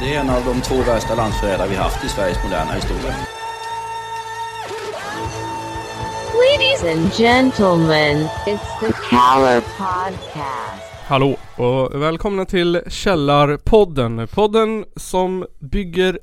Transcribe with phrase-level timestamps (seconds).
[0.00, 3.14] Det är en av de två värsta landsförrädare vi haft i Sveriges moderna historia.
[6.34, 8.16] Ladies and gentlemen,
[8.46, 10.84] it's the Caller Podcast.
[11.06, 14.28] Hallå och välkomna till Källarpodden.
[14.28, 16.18] Podden som bygger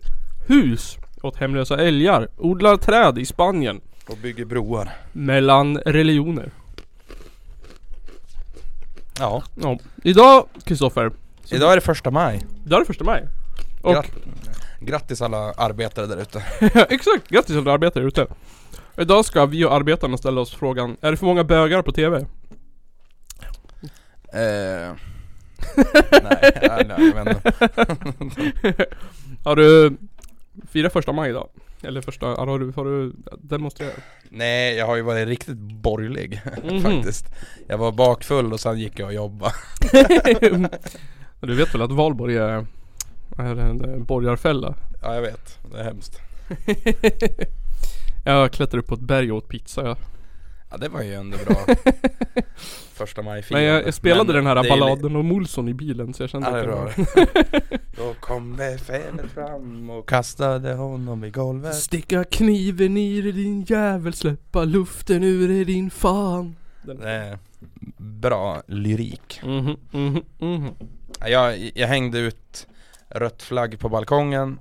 [0.48, 4.90] hus åt hemlösa älgar, odlar träd i Spanien Och bygger broar.
[5.12, 6.52] mellan religioner.
[9.20, 9.44] Ja.
[9.62, 9.78] Ja.
[10.04, 11.12] Idag Kristoffer,
[11.52, 12.46] Idag är det första maj.
[12.66, 13.28] idag är det första maj.
[13.88, 14.12] Och Grat-
[14.80, 16.44] grattis alla arbetare där ute.
[16.90, 18.28] exakt, grattis alla arbetare ute.
[18.98, 22.18] Idag ska vi och arbetarna ställa oss frågan, är det för många bögar på TV?
[22.18, 22.26] Eh,
[26.24, 27.28] nej, nej, nej, men
[29.44, 29.98] Har du
[30.72, 31.50] firat första maj idag?
[31.84, 33.94] Eller första, har du, har du demonstrerat?
[34.30, 36.82] Nej, jag har ju varit riktigt borgerlig Mhm.
[36.82, 37.26] faktiskt.
[37.68, 39.54] Jag var bakfull och sen gick jag och jobbade.
[41.42, 42.66] du vet väl att Valborg är,
[43.38, 44.76] är en eh, borgarfälla?
[45.02, 45.60] Ja, jag vet.
[45.72, 46.22] Det är hemskt.
[48.26, 49.98] Jag klättrade upp på ett berg och åt pizza ja.
[50.72, 51.66] Ja, det var ju ändå bra.
[52.94, 56.24] Första maj Men jag, jag spelade den här det balladen om Olsson i bilen så
[56.24, 56.94] jag kände Ja, det det var
[57.98, 61.76] Då kom befälet fram och kastade honom i golvet.
[61.76, 67.40] Sticka kniven i dig din jävel, släppa luften ur dig din fan Den- Det
[67.98, 69.42] bra lyrik.
[69.44, 70.70] Mhm, mhm, mhm
[71.28, 72.68] Jag, jag hängde ut
[73.10, 74.60] rött flagg på balkongen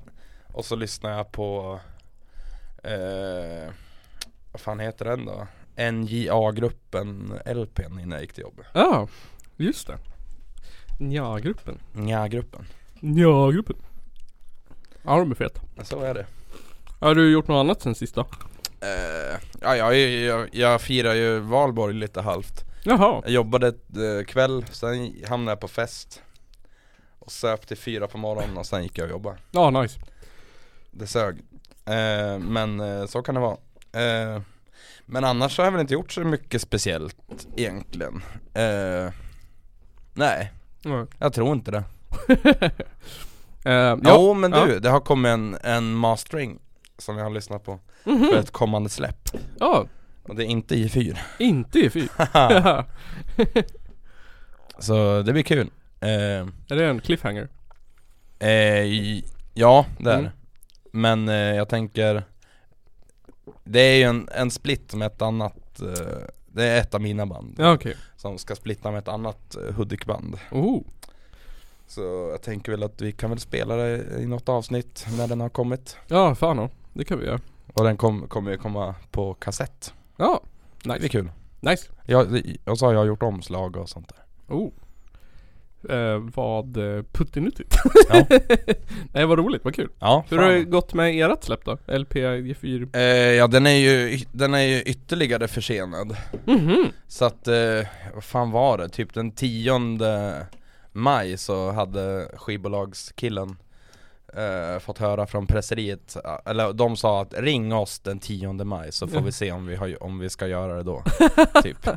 [0.52, 1.80] och så lyssnade jag på
[2.82, 3.72] eh,
[4.52, 5.46] Vad fan heter den då?
[5.92, 8.66] NJA-gruppen LPn innan jag gick till jobbet.
[8.72, 9.08] Ja,
[9.56, 9.98] just det
[10.98, 12.66] Nja-gruppen NJA-gruppen.
[13.00, 13.76] Nja-gruppen
[15.02, 16.26] Ja de är feta Så är det.
[17.00, 18.20] Har du gjort något annat sen sista?
[18.80, 22.64] Eh, ja, jag, jag, jag firar ju valborg lite halvt.
[22.84, 26.22] Jaha Jag jobbade eh, kväll, sen hamnade jag på fest.
[27.26, 29.36] Och söp till fyra på morgonen och sen gick jag och jobbade.
[29.50, 30.00] Ja, nice
[30.90, 31.38] Det sög.
[31.86, 33.56] Eh, men eh, så kan det vara.
[33.92, 34.40] Eh,
[35.06, 37.16] men annars har jag väl inte gjort så mycket speciellt
[37.56, 38.22] egentligen.
[38.54, 39.12] Eh,
[40.14, 40.52] nej,
[40.82, 41.06] ja.
[41.18, 41.84] jag tror inte det.
[43.64, 43.98] Ja.
[44.04, 44.80] Jo men du, ja.
[44.80, 46.58] det har kommit en, en mastering
[46.98, 48.28] som jag har lyssnat på Mhm.
[48.30, 49.28] för ett kommande släpp.
[49.60, 49.86] Ja,
[50.22, 51.18] Och det är inte i fyr.
[51.38, 52.08] inte i fyr
[54.78, 55.70] så det blir kul.
[56.00, 56.08] Eh,
[56.68, 57.48] Är det en cliffhanger?
[58.38, 59.18] eh,
[59.54, 60.24] ja, det är Mm.
[60.24, 60.32] det.
[60.90, 62.24] Men eh, jag tänker
[63.64, 67.26] Det är ju en, en split med ett annat eh, Det är ett av mina
[67.26, 67.54] band.
[67.58, 67.96] Ja okej.
[68.16, 70.38] Som ska splitta med ett annat uh, Hudik-band.
[70.50, 70.82] Oh.
[71.86, 72.00] Så
[72.32, 75.48] jag tänker väl att vi kan väl spela det i något avsnitt när den har
[75.48, 75.96] kommit.
[76.08, 76.68] Ja, fan ja.
[76.92, 77.40] Det kan vi göra.
[77.74, 79.94] Och den kom, kommer ju komma på kassett.
[80.16, 80.40] Ja,
[80.82, 81.08] Det blir nice.
[81.08, 81.30] kul.
[81.60, 81.88] Nice.
[82.06, 84.54] Jag, Och så har jag gjort omslag och sånt där.
[84.56, 84.70] Oh
[85.90, 87.76] eh, Vad eh, puttinuttigt
[88.08, 88.26] Ja.
[89.12, 91.78] Nej vad roligt, vad kul Ja, Hur har det gått med ert släpp då?
[91.86, 92.96] LP, G4?
[92.96, 93.02] Eh,
[93.32, 96.16] ja den är ju, den är ju ytterligare försenad
[96.46, 98.88] Mhm Så att, eh, vad fan var det?
[98.88, 99.80] Typ den 10
[100.92, 103.56] maj så hade skivbolagskillen
[104.34, 108.92] eh, fått höra från presseriet, eh, eller de sa att ring oss den 10 maj
[108.92, 111.02] så får vi se om vi, har, om vi ska göra det då
[111.62, 111.88] Typ.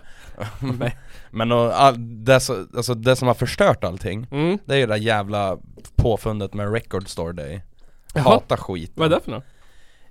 [1.32, 1.96] Men och, all,
[2.26, 4.58] det, så- alltså, det som har förstört allting, mm.
[4.66, 5.58] det är ju det där jävla
[5.96, 7.62] påfundet med Record Store Day
[8.14, 8.24] Jaha.
[8.24, 9.44] Hata skit Vad är det för något?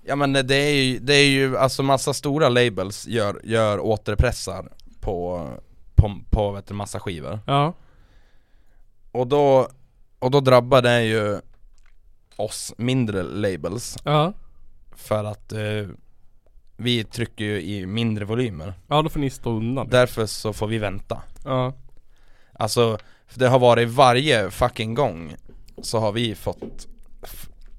[0.03, 4.73] Ja men det är ju, det är ju alltså massa stora labels gör, gör återpressar
[5.01, 5.49] på,
[5.95, 7.75] på, på vet du, massa skivor Ja
[9.13, 9.69] Och då,
[10.19, 11.41] och då drabbar det ju
[12.39, 13.97] oss mindre labels.
[14.05, 14.33] Ja.
[14.97, 15.87] För att eh,
[16.77, 18.75] vi trycker ju i mindre volymer.
[18.89, 19.89] Ja då får ni stå undan.
[19.89, 21.23] Därför så får vi vänta.
[21.45, 21.73] Ja.
[22.53, 22.99] Alltså,
[23.35, 25.35] det har varit varje fucking gång
[25.83, 26.89] Så har vi fått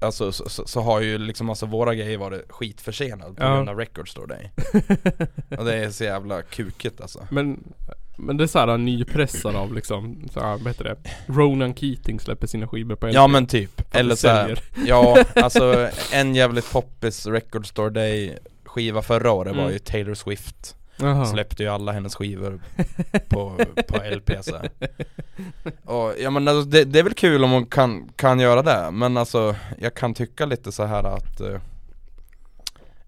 [0.02, 3.54] Alltså så, så, så har ju liksom alltså våra grejer varit skitförsenade på Ja.
[3.54, 4.50] grund av Record Store Day
[5.58, 7.64] Och det är så jävla kukigt alltså Men
[8.16, 10.96] Men det är såhär nypressar av liksom såhär, vad heter det?
[11.26, 14.62] Ronan Keating släpper sina skivor på LP Ja men typ, eller det så här, säljer.
[14.86, 19.72] ja alltså en jävligt poppis Record Store Day skiva förra året var Mm.
[19.72, 21.26] ju Taylor Swift Jaha.
[21.26, 22.60] Släppte ju alla hennes skivor
[23.28, 23.56] på,
[23.88, 24.70] på LP så här.
[25.84, 28.90] Och ja men alltså, det, det är väl kul om hon kan, kan göra det,
[28.90, 31.60] men alltså jag kan tycka lite så här att eh,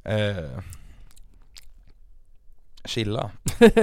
[0.05, 0.61] eh,
[2.85, 3.31] Chilla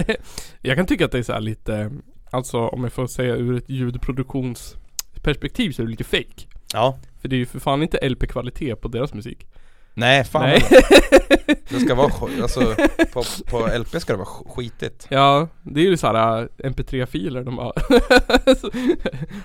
[0.61, 1.91] Jag kan tycka att det är så här lite
[2.31, 7.27] Alltså om jag får säga ur ett ljudproduktionsperspektiv så är det lite fake Ja För
[7.27, 9.47] det är ju för fan inte LP-kvalitet på deras musik
[9.99, 10.63] Nej fan Nej.
[11.69, 12.11] Det ska vara,
[12.41, 12.75] alltså
[13.13, 17.57] på, på LP ska det vara sk- skitigt Ja, det är ju såhär MP3-filer de
[17.57, 17.73] har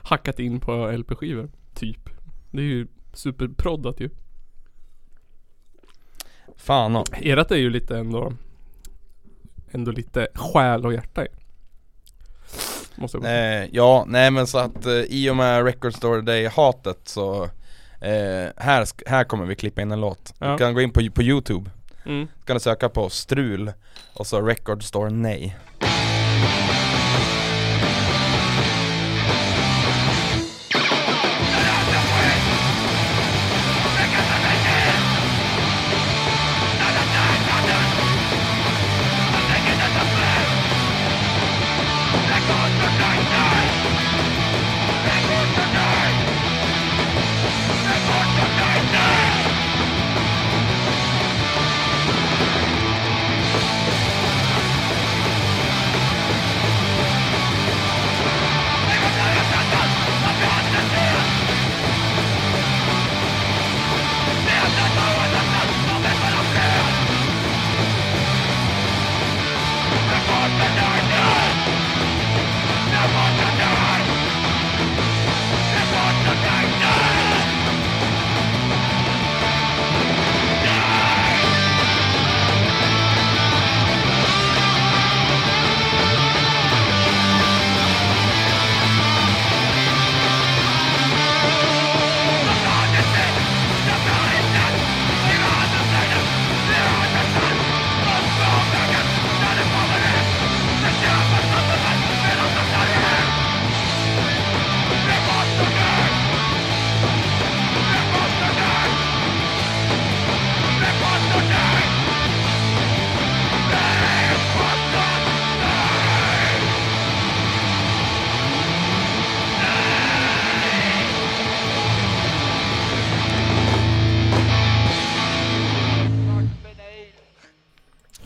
[0.08, 2.10] hackat in på LP-skivor Typ
[2.50, 4.10] Det är ju superproddat ju.
[6.56, 7.22] Fan och.
[7.22, 8.32] Erat är ju lite ändå
[9.70, 11.28] Ändå lite själ och hjärta i.
[12.96, 13.32] Måste jag bara.
[13.32, 17.50] Eh, ja, nej men så att eh, i och med Record Store Day hatet så
[18.04, 20.34] eh, här, här kommer vi klippa in en låt.
[20.38, 20.52] Ja.
[20.52, 21.70] Du kan gå in på, på youtube,
[22.06, 22.28] Mm.
[22.44, 23.72] kan du söka på strul
[24.14, 25.56] och så Record Store Nej.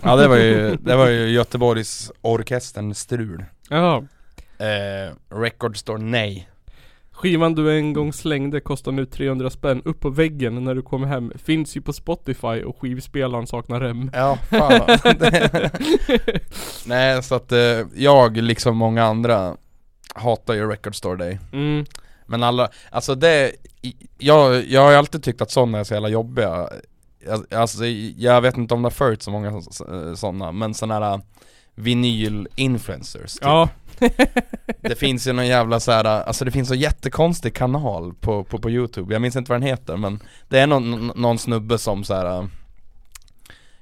[0.08, 3.44] Ja det var ju, det var ju Göteborgs orkestern Strul.
[3.68, 4.04] Jaha.
[4.58, 6.48] Eh, Record Store Nej.
[7.12, 11.06] Skivan du en gång slängde kostar nu 300 spänn upp på väggen när du kommer
[11.06, 11.32] hem.
[11.44, 14.10] Finns ju på Spotify och skivspelaren saknar rem.
[14.14, 14.98] Ja, fan
[16.86, 19.56] Nej så att eh, jag liksom många andra
[20.14, 21.38] hatar ju Record Store Day.
[21.52, 21.86] Mm.
[22.26, 23.52] Men alla, alltså det,
[24.18, 26.68] jag, jag har ju alltid tyckt att sådana är så jävla jobbiga
[27.50, 27.86] Alltså
[28.16, 29.62] jag vet inte om det har följt så många
[30.16, 31.20] sådana, men sådana här
[31.78, 33.42] vinyl-influencers typ.
[33.42, 33.68] Ja.
[34.80, 38.58] Det finns ju någon jävla så här, alltså det finns en jättekonstig kanal på, på,
[38.58, 42.04] på youtube, jag minns inte vad den heter men Det är någon, någon snubbe som
[42.04, 42.48] så här.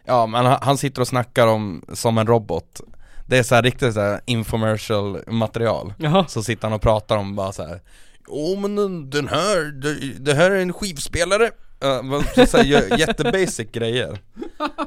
[0.05, 2.81] Ja men han, sitter och snackar om, som en robot
[3.27, 6.25] Det är så här riktigt så här infomercial material Jaha.
[6.29, 7.81] Så sitter han och pratar om bara så här.
[8.29, 11.51] Åh men den, den här, det, det här är en skivspelare
[11.85, 14.19] uh, så här, gör Jättebasic grejer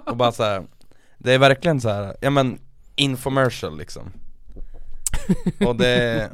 [0.05, 0.63] Och bara så här.
[1.17, 2.59] Det är verkligen så här, ja men
[2.95, 4.11] infomercial liksom
[5.67, 6.29] Och det är,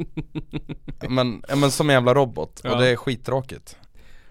[1.10, 2.72] men, ja, men som en jävla robot, Ja.
[2.74, 3.78] och det är skittråkigt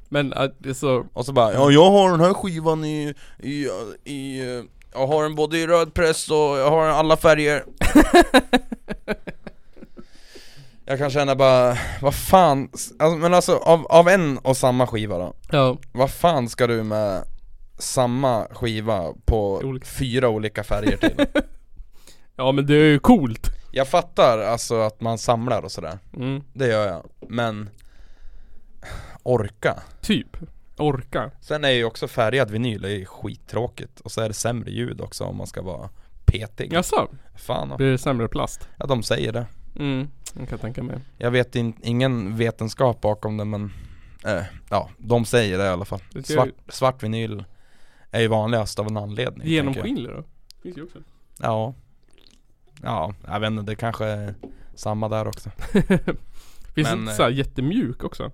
[0.08, 3.14] Men äh, det är så, Och så bara, ja jag har den här skivan i,
[3.38, 3.68] i,
[4.04, 4.40] i
[4.92, 7.64] jag har den både i röd press och jag har den alla färger
[10.86, 15.18] Jag kan känna bara, vad fan, alltså, men alltså av, av en och samma skiva
[15.18, 15.78] då ja.
[15.92, 17.24] Vad fan ska du med
[17.78, 19.86] samma skiva på Olika.
[19.86, 21.26] fyra olika färger till?
[22.36, 23.46] Ja men det är ju coolt.
[23.72, 26.42] Jag fattar alltså att man samlar och sådär, Mm.
[26.52, 27.70] det gör jag, men
[29.22, 30.36] Orka Typ.
[30.76, 31.30] Orka.
[31.40, 35.00] Sen är ju också färgad vinyl, det är skittråkigt Och så är det sämre ljud
[35.00, 35.88] också om man ska vara
[36.24, 37.08] petig Jaså?
[37.36, 38.68] Fan Blir det sämre plast?
[38.78, 39.46] Ja de säger det
[39.78, 40.08] Mm.
[40.38, 40.98] Jag kan tänka mig.
[41.18, 43.72] Jag vet in, ingen vetenskap bakom det men
[44.24, 47.44] eh, Ja, de säger det i alla fall Svart, svart vinyl
[48.10, 49.48] är ju vanligast av en anledning.
[49.48, 50.24] Genomskinlig då?
[50.62, 50.98] Finns ju också.
[51.38, 51.74] Ja
[52.82, 54.34] Ja, jag vet inte, det kanske är
[54.74, 55.50] samma där också
[56.74, 58.30] Finns Men, inte eh, såhär jättemjuk också?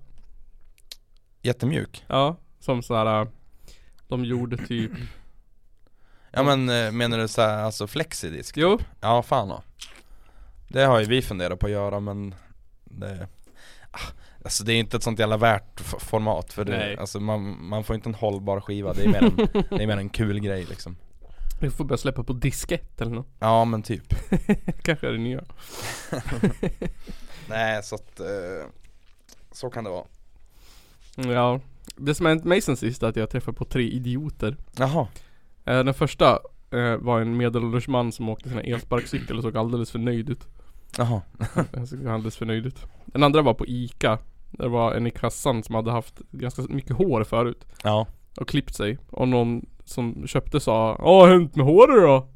[1.41, 3.27] Jättemjuk Ja, som såhär
[4.07, 4.91] De gjorde typ
[6.31, 8.57] Ja men eh, menar du såhär, alltså flexidisk?
[8.57, 9.63] Jo, Ja fan då.
[10.71, 12.35] Det har ju vi funderat på att göra men
[12.83, 13.27] det
[13.91, 13.99] ah,
[14.43, 17.95] Alltså det är inte ett sånt jävla värt format för det, alltså man, man får
[17.95, 19.35] inte en hållbar skiva, det är mer en,
[19.69, 20.95] det är mer en kul grej liksom.
[21.61, 24.13] Vi får börja släppa på diskett eller något Ja men typ.
[24.83, 25.43] Kanske är det nya.
[27.49, 28.67] Nej så att, eh,
[29.51, 30.05] så kan det vara.
[31.15, 31.59] Ja.
[31.95, 34.57] Det som hänt mig sen sist är att jag träffade på tre idioter.
[34.77, 35.07] Jaha,
[35.65, 36.39] eh, Den första
[36.71, 40.47] eh, var en medelålders man som åkte sin elsparkcykel och såg alldeles för nöjd ut
[40.97, 41.21] jaha.
[41.75, 44.19] Han såg alldeles för nöjd ut Den andra var på ICA.
[44.51, 47.65] Det var en i kassan som hade haft ganska mycket hår förut.
[47.83, 48.07] Ja.
[48.39, 48.97] Och klippt sig.
[49.09, 52.27] Och någon som köpte sa Ja, vad har hänt med håret då?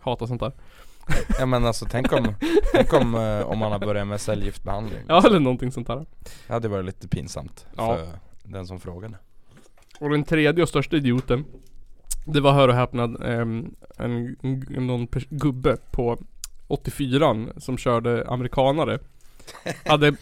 [0.00, 0.52] Hatar sånt där.
[1.38, 2.34] Ja men alltså tänk om,
[2.72, 5.00] tänk om, eh, om man har börjat med cellgiftbehandling.
[5.08, 6.06] Ja eller någonting sånt där.
[6.46, 7.96] Det hade varit lite pinsamt Ja.
[7.96, 8.08] för
[8.42, 9.18] den som frågade.
[10.00, 11.44] Och den tredje och största idioten
[12.24, 14.36] Det var hör och häpna ehm, en,
[14.76, 16.18] en, någon pers- gubbe på
[16.68, 18.98] 84 som körde amerikanare
[19.86, 20.12] Hade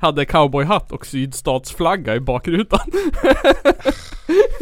[0.00, 2.80] Hade cowboyhatt och sydstatsflagga i bakrutan.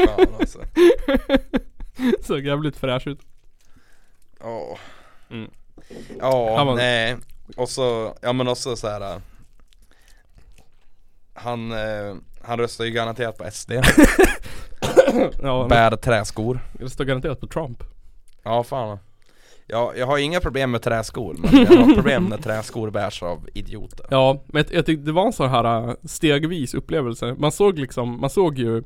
[0.06, 0.59] Fan alltså.
[2.23, 3.21] Såg jävligt fräsch ut.
[4.40, 4.76] Ja
[5.30, 5.50] Mm.
[6.21, 7.16] Ja, var- nej.
[7.56, 9.00] Och så, ja men också så här.
[9.14, 9.18] äh,
[11.35, 13.73] Han, eh, han röstar ju garanterat på SD
[15.42, 16.61] Ja, Bär träskor.
[16.88, 17.82] Står garanterat på Trump.
[18.42, 18.99] Ja fan
[19.66, 23.49] Ja, jag har inga problem med träskor men jag har problem när träskor bärs av
[23.54, 27.52] idioter Ja, men jag, jag tyckte det var en sån här äh, stegvis upplevelse Man
[27.52, 28.83] såg liksom, man såg ju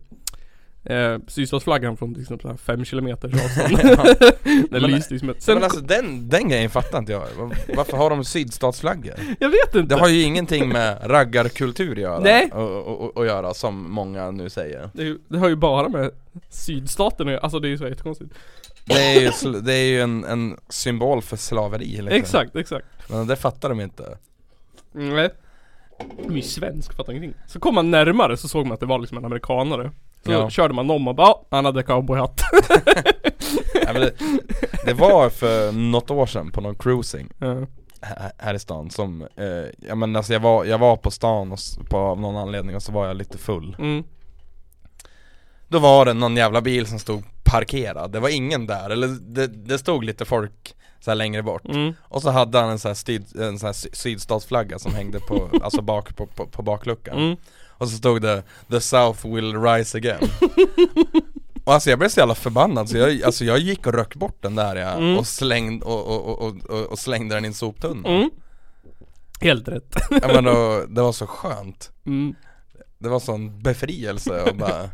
[0.91, 3.79] Eh, sydstatsflaggan från så här fem kilometer avstånd
[4.71, 5.43] Den lyste ju som ett...
[5.43, 9.15] Sen, Men alltså den, den grejen fattar inte jag Var- Varför har de sydstatsflaggor?
[9.39, 9.95] jag vet inte!
[9.95, 12.51] Det har ju ingenting med raggarkultur att göra Nej.
[12.53, 16.11] och, och, och, göra som många nu säger Det, det har ju bara med
[16.51, 17.43] sydstaten att göra.
[17.43, 18.35] alltså det är ju så jättekonstigt
[18.87, 22.09] Det är ju, det är ju en, en symbol för slaveri liksom.
[22.09, 24.19] Exakt, exakt Men det fattar de inte
[24.93, 25.31] Nej
[26.23, 28.87] De är ju svensk, fattar ingenting Så kom man närmare så såg man att det
[28.87, 29.91] var liksom en amerikanare
[30.25, 30.51] Så Ja.
[30.51, 32.41] körde man om och bara "Ja, han hade cowboyhatt
[33.87, 34.13] men det,
[34.85, 37.67] det var för något år sedan på någon cruising Ja.
[38.01, 39.47] här, här i stan som, eh,
[39.89, 41.59] ja men alltså jag var, jag var på stan och,
[41.91, 44.05] på, av någon anledning och så var jag lite full mm.
[45.69, 49.47] Då var det någon jävla bil som stod parkerad, det var ingen där, eller det,
[49.47, 51.93] det stod lite folk så här längre bort Mm.
[52.01, 55.21] Och så hade han en sån här, syd, en sån här sy- sydstatsflagga som hängde
[55.21, 57.37] på, alltså bak, på, på, på bakluckan Mm.
[57.79, 60.29] Och så stod det 'The South will rise again'
[61.65, 64.43] Och alltså jag blev så jävla förbannad så jag, alltså jag gick och röck bort
[64.43, 65.19] den där ja, Mm.
[65.19, 68.31] och, slängde, och, och, och, och, och slängde den i en soptunna Mm.
[69.41, 72.35] Helt rätt ja, men då, Det var så skönt mm.
[72.99, 74.91] Det var sån befrielse att bara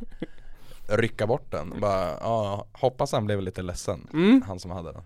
[0.98, 4.42] rycka bort den bara, ja, hoppas han blev lite ledsen Mm.
[4.46, 5.02] Han som hade den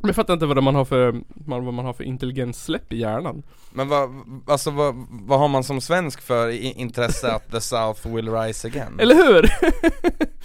[0.00, 3.42] Men jag fattar inte vad man har för, vad man har för intelligenssläpp i hjärnan
[3.72, 4.10] Men vad,
[4.46, 8.68] alltså vad, vad har man som svensk för i- intresse att the South will rise
[8.68, 8.96] again?
[9.00, 9.50] Eller hur?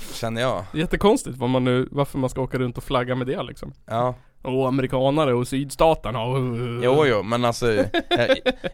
[0.13, 3.43] Känner jag Jättekonstigt vad man nu, varför man ska åka runt och flagga med det
[3.43, 6.37] liksom Ja, Och amerikanare och sydstaterna och...
[6.83, 7.87] jo jo men alltså Jag,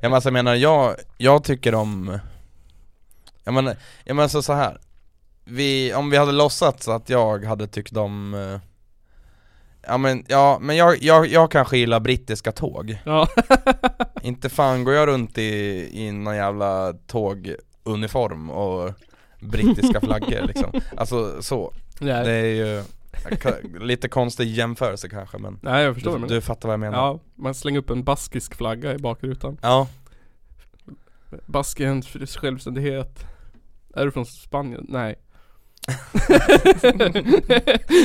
[0.01, 2.20] jag, alltså, jag menar jag, jag tycker om
[3.44, 4.77] Jag menar, jag menar så, så här.
[5.50, 8.60] Vi, om vi hade låtsats att jag hade tyckt om eh,
[9.88, 12.98] Ja men, ja, men jag, jag, jag kanske gillar brittiska tåg.
[13.06, 13.27] Ja,
[14.22, 18.94] Inte fan går jag runt i, i någon jävla tåguniform och
[19.39, 20.82] brittiska flaggor liksom.
[20.98, 22.84] Alltså så, nej, det är ju
[23.86, 26.98] lite konstig jämförelse kanske men nej jag förstår du, men du fattar vad jag menar.
[26.98, 29.58] Ja, man slänger upp en baskisk flagga i bakrutan.
[29.62, 29.88] Ja,
[31.46, 33.25] Baskiens självständighet.
[33.96, 34.86] Är du från Spanien?
[34.89, 35.16] Nej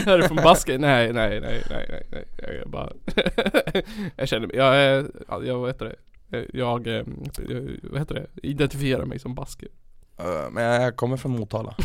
[0.07, 0.81] Är du från Basken?
[0.81, 2.93] Nej, nej, nej, nej, nej, nej, jag bara
[4.17, 5.97] Jag känner mig, jag är, jag vad heter det?
[6.53, 6.95] Jag, eh,
[7.49, 8.27] jag, vad heter det?
[8.43, 9.69] Identifierar mig som basker
[10.19, 11.77] eh, men jag kommer från Motala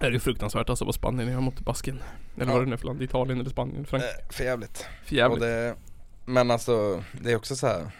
[0.00, 2.02] Det är ju fruktansvärt alltså vad Spanien är mot Basken
[2.36, 2.52] Eller Ja.
[2.52, 4.26] vad det nu är för land, Italien eller Spanien, Frankrike eh.
[4.26, 5.74] Och Förjävligt det,
[6.24, 7.90] Men alltså, det är också så här.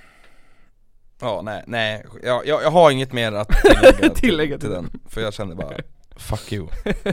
[1.21, 5.21] Ja, nej, nej, jag, jag, jag har inget mer att tillägga, Tillägga till, den För
[5.21, 5.77] jag känner bara,
[6.17, 6.69] fuck you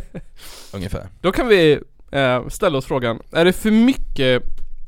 [0.73, 1.79] Ungefär Då kan vi
[2.11, 4.43] eh, ställa oss frågan, är det för mycket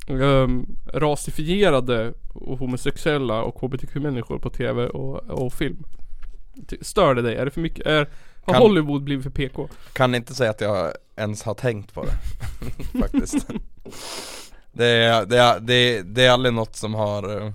[0.10, 5.84] um, rasifierade och homosexuella och hbtq-människor på tv och, och film?
[6.82, 7.36] Stör det dig?
[7.36, 7.86] Är det för mycket?
[7.86, 8.10] Är,
[8.44, 9.68] har Kan- Hollywood blivit för PK?
[9.94, 12.12] Kan inte säga att jag ens har tänkt på det
[13.00, 13.48] Faktiskt
[14.72, 17.52] det är, det, är, det, är, det är aldrig något som har eh,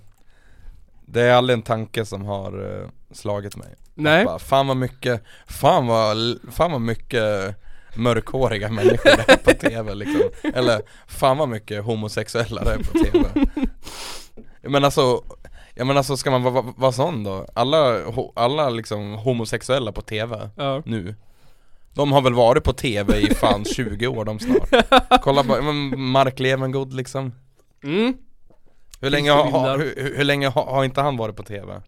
[1.12, 4.24] Det är aldrig en tanke som har eh, slagit mig Nej?
[4.24, 6.16] Bara, fan vad mycket, fan vad,
[6.52, 7.56] fan vad mycket
[7.96, 10.20] mörkhåriga människor det är på tv liksom
[10.54, 13.46] Eller fan vad mycket homosexuella det är på tv
[14.62, 15.22] Men alltså,
[15.74, 17.46] jag menar alltså ska man vara va, va sån då?
[17.54, 17.98] Alla,
[18.34, 20.82] alla liksom homosexuella på tv Ja.
[20.84, 21.14] nu
[21.94, 24.70] De har väl varit på tv i fan 20 år de snart
[25.22, 27.32] Kolla bara, men Mark Levengood liksom
[27.84, 28.14] Mm.
[29.02, 31.82] Hur länge, har, hur, hur länge har, har inte han varit på tv?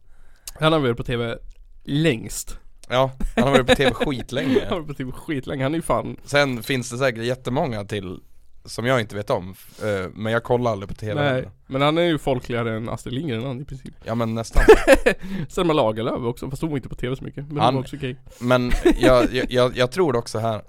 [0.60, 1.38] Han har varit på tv
[1.84, 5.74] längst Ja, han har varit på tv skitlänge Han har varit på tv skitlänge, han
[5.74, 8.20] är ju fan Sen finns det säkert jättemånga till
[8.64, 11.98] som jag inte vet om, eh, men jag kollar aldrig på TV Nej, men han
[11.98, 13.94] är ju folkligare än Astrid Lindgren han i princip.
[14.04, 14.62] Ja men nästan.
[15.48, 17.48] Selma Lagerlöf också, fast hon var inte på TV så mycket.
[17.48, 18.16] Men Han- hon var också gay.
[18.40, 20.62] Men jag, jag, jag, jag tror också här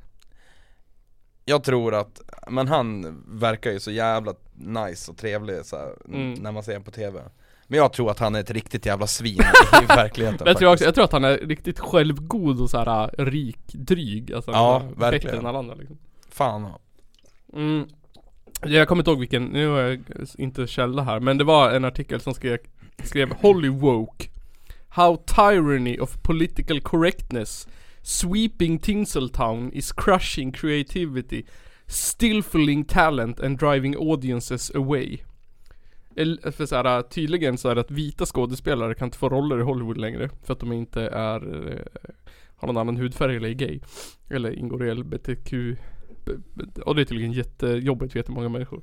[1.46, 6.34] Jag tror att, men han verkar ju så jävla nice och trevlig så här, Mm.
[6.34, 7.22] när man ser honom på TV
[7.68, 9.40] Men jag tror att han är ett riktigt jävla svin
[9.84, 13.12] i verkligheten Jag tror, också, jag tror att han är riktigt självgod och så här
[13.18, 14.34] rik, dryg.
[14.34, 15.40] Alltså, Ja, verkligen.
[15.40, 15.98] Än alla andra liksom.
[16.30, 16.68] Fan
[17.54, 17.88] Mm.
[18.64, 20.04] Jag kommer inte ihåg vilken, nu har jag
[20.38, 22.58] inte källa här, men det var en artikel som skrev,
[23.04, 24.30] skrev Hollywoke
[24.90, 27.68] How tyranny of political correctness
[28.06, 31.44] Sweeping Tinseltown is crushing creativity
[31.88, 35.18] Stifling talent and driving audiences away.
[36.52, 39.62] För så här, tydligen så är det att vita skådespelare kan inte få roller i
[39.62, 41.80] Hollywood längre För att de inte är eh,
[42.56, 43.80] Har någon annan hudfärg eller är gay
[44.30, 45.54] Eller ingår i LBTQ
[46.86, 48.82] Och det är tydligen jättejobbigt för jättemånga människor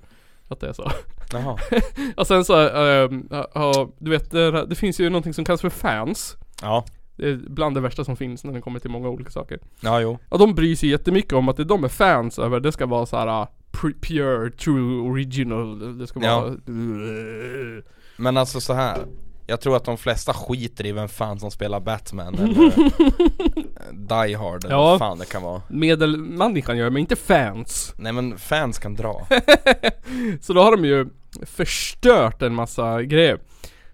[0.49, 0.91] Att det är så.
[1.33, 1.59] Jaha,
[2.17, 5.71] Och sen så, ja, ja, du vet det, det finns ju någonting som kallas för
[5.71, 6.37] fans.
[6.63, 6.85] Ja,
[7.17, 10.01] Det är bland det värsta som finns när det kommer till många olika saker ja
[10.01, 12.87] jo Och de bryr sig jättemycket om att det de är fans över, det ska
[12.87, 16.41] vara så här pr- pure, true, original Det ska Ja.
[16.41, 16.55] vara
[18.17, 18.99] Men alltså så här.
[19.47, 24.35] Jag tror att de flesta skiter i vem fan som spelar Batman eller eh, Die
[24.35, 24.83] Hard eller Ja.
[24.83, 29.27] vad fan det kan vara Medelmänniskan gör men inte fans Nej men fans kan dra
[30.41, 31.07] Så då har de ju
[31.47, 33.39] förstört en massa grejer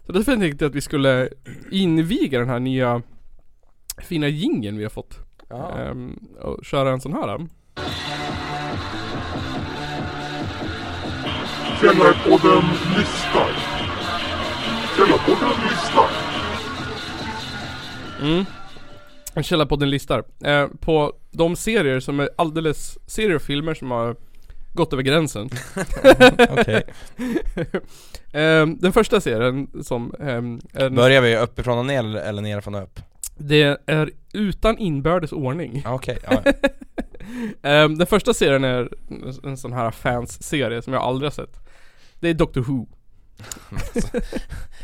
[0.08, 1.28] Så därför tänkte jag att vi skulle
[1.70, 3.02] inviga den här nya
[3.98, 5.18] fina jingeln vi har fått.
[5.50, 7.46] Ehm, och köra en sån här.
[11.80, 12.64] Källarpodden
[12.96, 13.50] listar.
[14.96, 16.10] Källarpodden listar.
[18.22, 18.44] Mm.
[19.34, 20.24] En källa på den listar.
[20.44, 24.16] Eh, på de serier som är alldeles, serier och filmer som har
[24.78, 25.50] gått över gränsen.
[26.50, 26.82] Okej
[28.32, 32.74] Ehm, den första serien som ehm, är, Börjar vi uppifrån och ner eller- eller nerifrån
[32.74, 33.00] och upp?
[33.40, 35.82] det är utan inbördes ordning.
[35.84, 36.42] Ja, Okej, ja.
[37.62, 41.56] Ehm, den första serien är en- en sån här fans-serie som jag aldrig har sett.
[42.20, 42.86] Det är Doctor Who.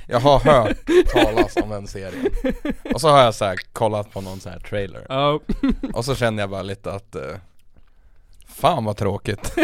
[0.09, 0.77] Jag har hört
[1.13, 2.27] talas om den serien
[2.95, 5.41] Och så har jag så här kollat på någon så här trailer Ja.
[5.93, 7.23] Och så känner jag bara lite att eh,
[8.55, 9.55] Fan vad tråkigt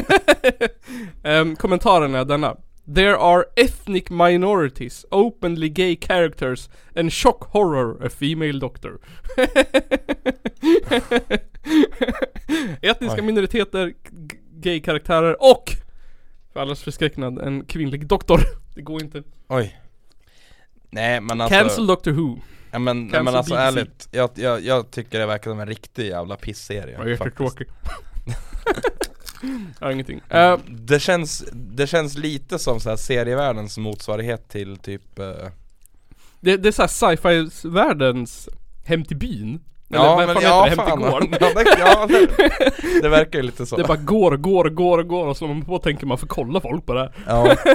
[1.23, 2.57] Ehm, kommentaren är denna.
[2.95, 8.99] There are ethnic minorities, openly gay characters and shock horror a female doctor.
[12.83, 13.27] Etniska Oj.
[13.27, 15.71] minoriteter, g- gay-karaktärer och
[16.53, 18.41] för allas förskräcknad en kvinnlig doktor.
[18.75, 19.23] Det går inte.
[19.49, 19.81] Oj
[20.91, 22.39] Nej men alltså Cancel Doctor Who.
[22.71, 23.79] ja, men, cancel men alltså BBC.
[23.81, 26.37] ärligt jag, jag, jag tycker det verkar som en riktig jävla
[27.11, 27.41] är faktiskt.
[27.41, 27.67] jättetråkig.
[29.81, 30.21] Har ingenting.
[30.29, 35.27] Eh, det, känns, det känns lite som så här serievärldens motsvarighet till typ eh,
[36.41, 38.49] det, det är såhär sci-fi världens
[38.85, 39.61] Hem till byn.
[39.91, 40.91] Eller Ja vad men fan ja heter det?
[40.91, 41.29] Hem till gården.
[41.41, 45.27] ja, det, ja, det, det verkar ju lite så Det bara går, går, går, går
[45.27, 47.13] och slår man på tänker man får kolla folk på det.
[47.27, 47.57] Ja,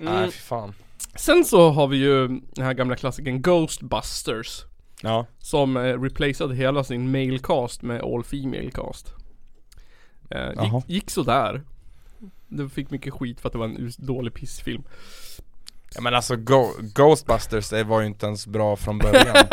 [0.00, 0.14] Mm.
[0.14, 0.74] nej fy fan
[1.16, 4.64] Sen så har vi ju den här gamla klassikern Ghostbusters
[5.02, 9.12] Ja, Som eh, replaceade hela sin male cast med all female cast
[10.30, 10.82] eh, Jaha.
[10.86, 11.62] gick, gick sådär.
[12.48, 14.82] Det fick mycket skit för att det var en us- dålig pissfilm.
[15.94, 19.36] Ja men alltså Go- Ghostbusters det var ju inte ens bra från början.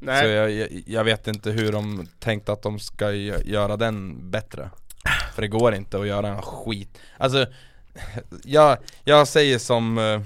[0.00, 4.30] Så jag, jag, jag vet inte hur de tänkte att de ska gö- göra den
[4.30, 4.70] bättre.
[5.34, 6.98] För det går inte att göra en skit.
[7.18, 7.46] Alltså
[8.44, 10.20] Jag, jag säger som eh,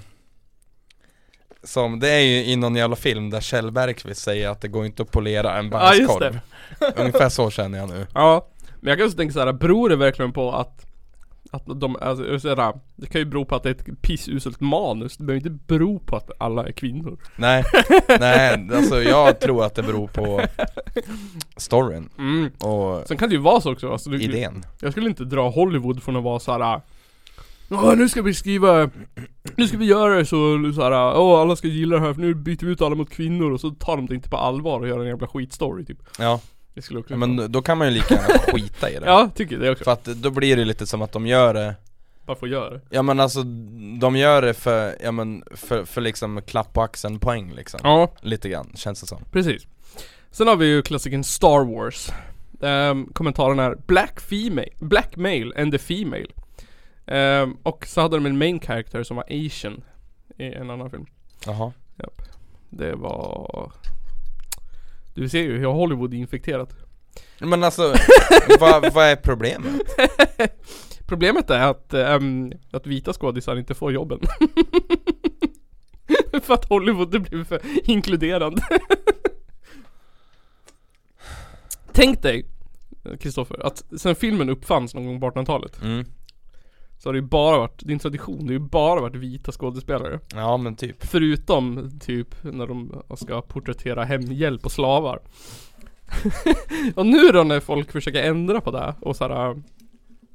[1.64, 4.86] Som, det är ju i någon jävla film där Kjell Bergqvist säger att det går
[4.86, 6.40] inte att polera en Ja, bajskorv
[6.96, 8.06] Ungefär så känner jag nu.
[8.14, 8.48] Ja,
[8.80, 10.86] men jag kan också tänka såhär, beror det verkligen på att
[11.54, 15.16] att de, alltså, såhär, det kan ju bero på att det är ett pissuselt manus,
[15.16, 17.18] det behöver inte bero på att alla är kvinnor.
[17.36, 17.64] Nej,
[18.20, 20.42] nej alltså jag tror att det beror på
[21.56, 22.08] storyn.
[22.18, 22.50] Mm.
[22.58, 24.64] och Sen kan det ju vara så också, alltså, du, idén.
[24.80, 26.80] Jag skulle inte dra Hollywood från att vara såhär
[27.68, 28.90] Ja nu ska vi skriva
[29.56, 32.34] Nu ska vi göra det så såhär Åh alla ska gilla det här för nu
[32.34, 34.88] byter vi ut alla mot kvinnor och så tar de det inte på allvar och
[34.88, 35.98] gör en jävla skitstory typ.
[36.18, 36.40] Ja,
[36.74, 39.06] Det skulle också men då kan man ju lika gärna skita i det.
[39.06, 39.84] Ja, tycker det också.
[39.84, 41.74] För att då blir det lite som att de gör det
[42.26, 42.80] Bara få göra det.
[42.90, 43.42] Ja men alltså,
[44.00, 47.80] de gör det för, ja men för, för liksom klapp på axeln poäng liksom.
[47.82, 49.18] Ja, Lite grann, känns det som.
[49.32, 49.66] Precis.
[50.30, 52.10] Sen har vi ju klassikern Star Wars.
[52.62, 56.26] Ehm, Kommentaren är Black female, Black male and the female
[57.06, 59.82] Ehm, Och så hade de en main character som var asian
[60.38, 61.06] I en annan film
[61.46, 61.72] Jaha
[62.70, 63.72] Det var...
[65.14, 66.74] Du ser ju hur Hollywood är infekterat.
[67.38, 67.94] Men alltså,
[68.60, 69.82] vad, vad är problemet?
[71.06, 74.20] Problemet är att, ehm, att vita skådisar inte får jobben.
[76.42, 78.62] för att Hollywood har blivit för inkluderande.
[81.92, 82.46] Tänk dig,
[83.20, 86.04] Kristoffer, att sen filmen uppfanns någon gång på 1800-talet Mm.
[87.04, 90.20] Så har det ju bara varit, din tradition, det har ju bara varit vita skådespelare.
[90.34, 90.96] Ja men typ.
[91.06, 95.20] Förutom typ när de ska porträttera hemhjälp och slavar.
[96.94, 99.62] Och nu då när folk försöker ändra på det och såhär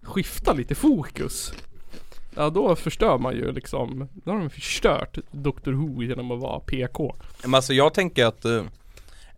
[0.03, 1.53] Skifta lite fokus.
[2.35, 6.59] Ja då förstör man ju liksom Då har de förstört Dr Who genom att vara
[6.59, 8.63] PK Men alltså jag tänker att eh,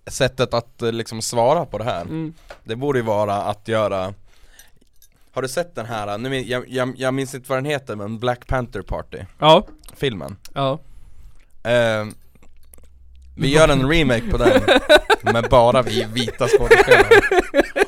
[0.06, 2.34] Sättet att eh, liksom svara på det här mm.
[2.64, 4.14] Det borde ju vara att göra
[5.34, 8.20] Har du sett den här, nu, jag, jag, jag minns inte vad den heter men
[8.20, 9.18] Black Panther Party?
[9.40, 10.36] Ja, Filmen?
[10.54, 10.80] Ja.
[11.64, 12.06] Eh,
[13.38, 14.62] Vi gör en remake på den
[15.22, 17.22] Med bara vi vita skådespelare.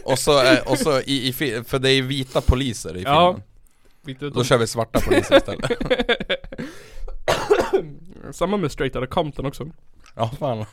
[0.03, 1.33] Och så, eh, och så i, i,
[1.67, 3.31] för det är vita poliser i Ja.
[3.33, 3.47] filmen.
[4.05, 5.71] Lite Då kör vi svarta poliser istället.
[8.35, 9.67] Samma med Straight Outta Compton också.
[10.15, 10.65] Ja fan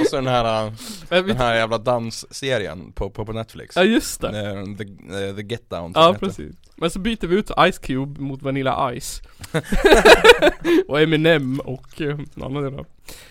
[0.00, 0.66] Och så den här,
[1.10, 3.76] Äh, den här jävla dansserien på, på, på Netflix.
[3.76, 4.28] Ja just det.
[4.28, 4.84] Eh, The,
[5.28, 6.56] eh, the Get Down Ja precis.
[6.76, 9.22] Men så byter vi ut Ice Cube mot Vanilla Ice.
[10.88, 12.84] Och Eminem och eh, en annan del.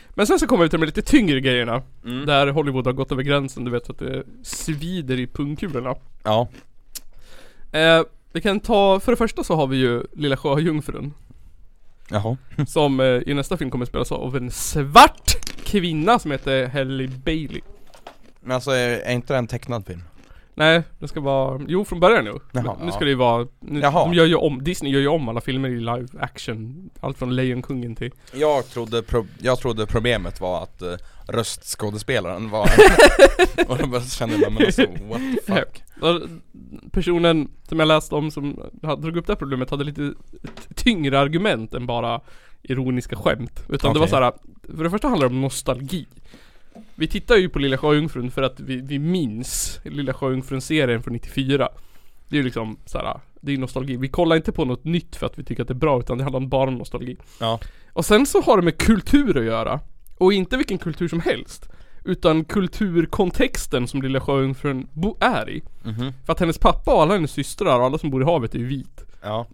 [0.09, 1.81] Men sen så kommer vi till de lite tyngre grejerna.
[2.05, 2.25] Mm.
[2.25, 5.95] Där Hollywood har gått över gränsen, du vet att det svider i pungkulorna.
[6.23, 6.47] Ja,
[7.71, 8.01] eh,
[8.31, 11.13] Vi kan ta, för det första så har vi ju Lilla Sjöjungfrun
[12.09, 15.31] jaha Som eh, i nästa film kommer spelas av en svart
[15.63, 17.61] kvinna som heter Halle Bailey
[18.41, 20.01] Men alltså är, är inte det en tecknad film?
[20.57, 22.39] Nej, det ska vara, jo från början nu.
[22.51, 23.05] Jaha, Men nu ska ja.
[23.05, 24.05] det ju vara, nu, Jaha.
[24.05, 26.89] de gör ju om, Disney gör ju om alla filmer i live action.
[26.99, 30.93] Allt från Lejonkungen till Jag trodde, pro, jag trodde problemet var att uh,
[31.27, 32.69] röstskådespelaren var
[33.67, 35.83] Och då bara kände jag men alltså what the fuck
[36.91, 40.13] Personen som jag läste om som drog upp det här problemet hade lite
[40.75, 42.21] tyngre argument än bara
[42.61, 43.63] ironiska skämt.
[43.69, 44.09] Utan det var Okej.
[44.09, 44.33] så här.
[44.77, 46.05] för det första handlar det om nostalgi.
[46.95, 51.69] Vi tittar ju på Lilla Sjöjungfrun för att vi, vi minns Lilla Sjöjungfrun-serien från 94.
[52.27, 53.19] Det är ju liksom så här.
[53.41, 53.97] det är nostalgi.
[53.97, 56.17] Vi kollar inte på något nytt för att vi tycker att det är bra utan
[56.17, 57.17] det handlar bara om nostalgi.
[57.39, 57.59] Ja,
[57.93, 59.79] Och sen så har det med kultur att göra.
[60.17, 61.69] Och inte vilken kultur som helst.
[62.03, 65.63] Utan kulturkontexten som Lilla Sjöjungfrun bo- är i.
[65.83, 68.55] mhm, För att hennes pappa och alla hennes systrar och alla som bor i havet
[68.55, 69.05] är ju vit.
[69.21, 69.47] ja,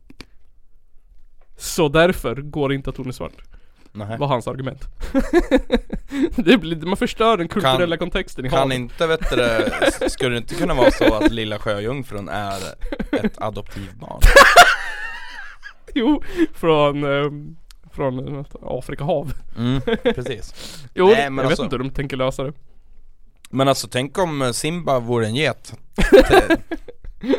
[1.57, 3.41] Så därför går det inte att hon är svart.
[3.91, 4.81] nej Var hans argument.
[6.35, 8.75] det blir, man förstör den kulturella kontexten i Kan havet.
[8.75, 12.59] inte vet du, det, skulle det inte kunna vara så att lilla sjöjungfrun är
[13.11, 14.21] ett adoptivbarn?
[15.95, 16.23] Jo,
[16.53, 17.55] från, ehm,
[17.93, 19.33] från eh, Afrika hav.
[19.57, 20.53] Mm, precis
[20.93, 22.53] Jo, Nej, men jag alltså- vet inte hur de tänker lösa det.
[23.49, 25.73] Men alltså tänk om Simba vore en get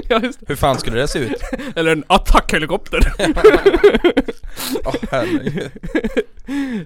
[0.08, 0.46] ja, just det.
[0.48, 1.32] Hur fan skulle det se ut?
[1.76, 3.00] Eller en attackhelikopter.
[4.84, 5.70] Åh herregud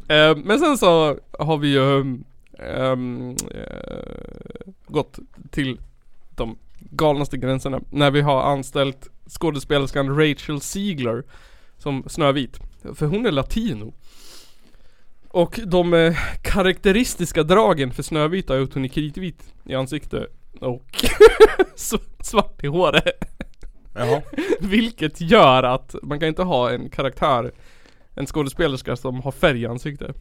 [0.09, 2.01] Eh, men sen så har vi ju
[2.59, 5.19] ehm, eh, gått
[5.51, 5.81] till
[6.37, 6.59] de
[6.91, 11.23] galnaste gränserna när vi har anställt skådespelerskan Rachel Ziegler
[11.79, 12.61] som Snövit.
[12.95, 13.95] För hon är latino.
[15.29, 20.27] Och de eh, karaktäristiska dragen för Snövit är att hon är kritvit i ansiktet
[20.61, 20.85] och
[21.77, 23.05] sv- svart i håret.
[23.95, 24.23] Jaha,
[24.61, 27.53] Vilket gör att man kan inte ha en karaktär
[28.15, 30.17] En skådespelerska som har färg i ansiktet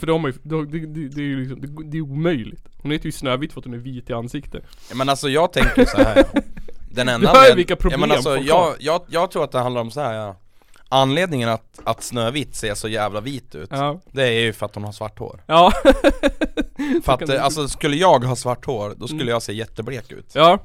[0.00, 2.64] För de har ju, de, det, det, det är ju liksom, det, det är omöjligt
[2.82, 5.84] Hon heter ju Snövit för att hon är vit i ansiktet men alltså jag tänker
[5.84, 6.24] så här.
[6.90, 9.44] Den enda Du hör ju vilka problem ja, men alltså, folk jag, jag, jag tror
[9.44, 10.14] att det handlar om så här.
[10.14, 10.36] Ja.
[10.88, 14.74] Anledningen att, att Snövit ser så jävla vit ut Ja, Det är ju för att
[14.74, 15.42] hon har svart hår.
[15.46, 15.72] Ja,
[17.04, 19.32] För att, alltså skulle jag ha svart hår, då skulle Mm.
[19.32, 20.32] jag se jätteblek ut.
[20.34, 20.58] Ja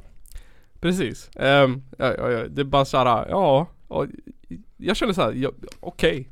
[0.82, 4.06] Precis, Ehm, ja, ja, ja, det är bara såhär, ja, ja
[4.78, 6.30] Jag känner såhär, ja, okej.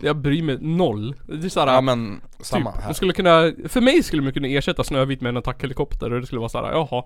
[0.00, 1.14] Jag bryr mig noll.
[1.26, 2.88] Det är såhär, Ja men, samma typ, här.
[2.88, 6.26] de skulle kunna, för mig skulle man kunna ersätta Snövit med en attackhelikopter och det
[6.26, 7.04] skulle vara såhär, jaha.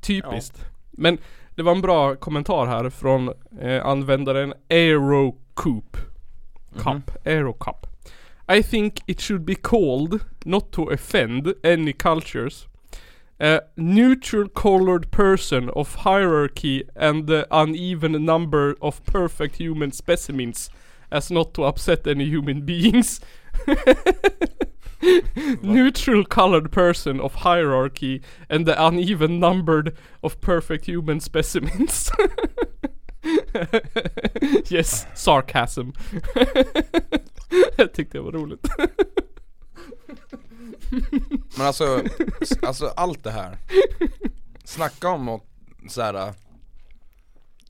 [0.00, 0.64] Typiskt.
[0.90, 1.18] Men
[1.56, 5.96] det var en bra kommentar här från eh, användaren Aerocoop
[6.78, 7.86] Cup, Aerocup.
[8.52, 12.66] I think it should be called, not to offend any cultures
[13.38, 20.70] A neutral colored person of hierarchy and the uneven number of perfect human specimens
[21.10, 23.20] as not to upset any human beings.
[25.62, 32.10] Neutral colored person of hierarchy and the uneven numbered of perfect human specimens.
[34.70, 35.90] yes, sarcasm.
[37.76, 38.68] Jag tyckte det var roligt.
[41.56, 42.02] Men alltså,
[42.62, 43.58] alltså allt det här
[44.64, 45.42] Snacka om att
[45.88, 46.32] såhär äh,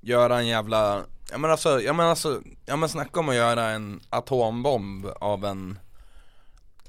[0.01, 3.71] Göra en jävla Ja men alltså, ja men alltså, ja men snacka om att göra
[3.71, 5.79] en atombomb av en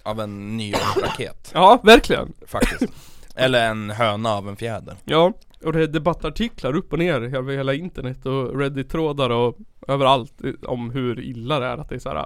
[0.08, 2.34] av en nyårsraket Ja, verkligen.
[2.48, 2.94] faktiskt
[3.36, 7.58] Eller en höna av en fjäder Ja, och det är debattartiklar upp och ner över
[7.58, 12.10] hela internet och Reddit-trådar och överallt om hur illa det är att det är så
[12.10, 12.26] här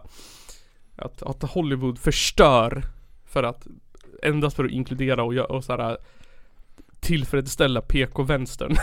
[0.95, 2.83] att, att Hollywood förstör
[3.25, 3.67] för att
[4.23, 5.97] endast för att inkludera och, och så här
[6.99, 8.75] tillfredsställa PK-vänstern.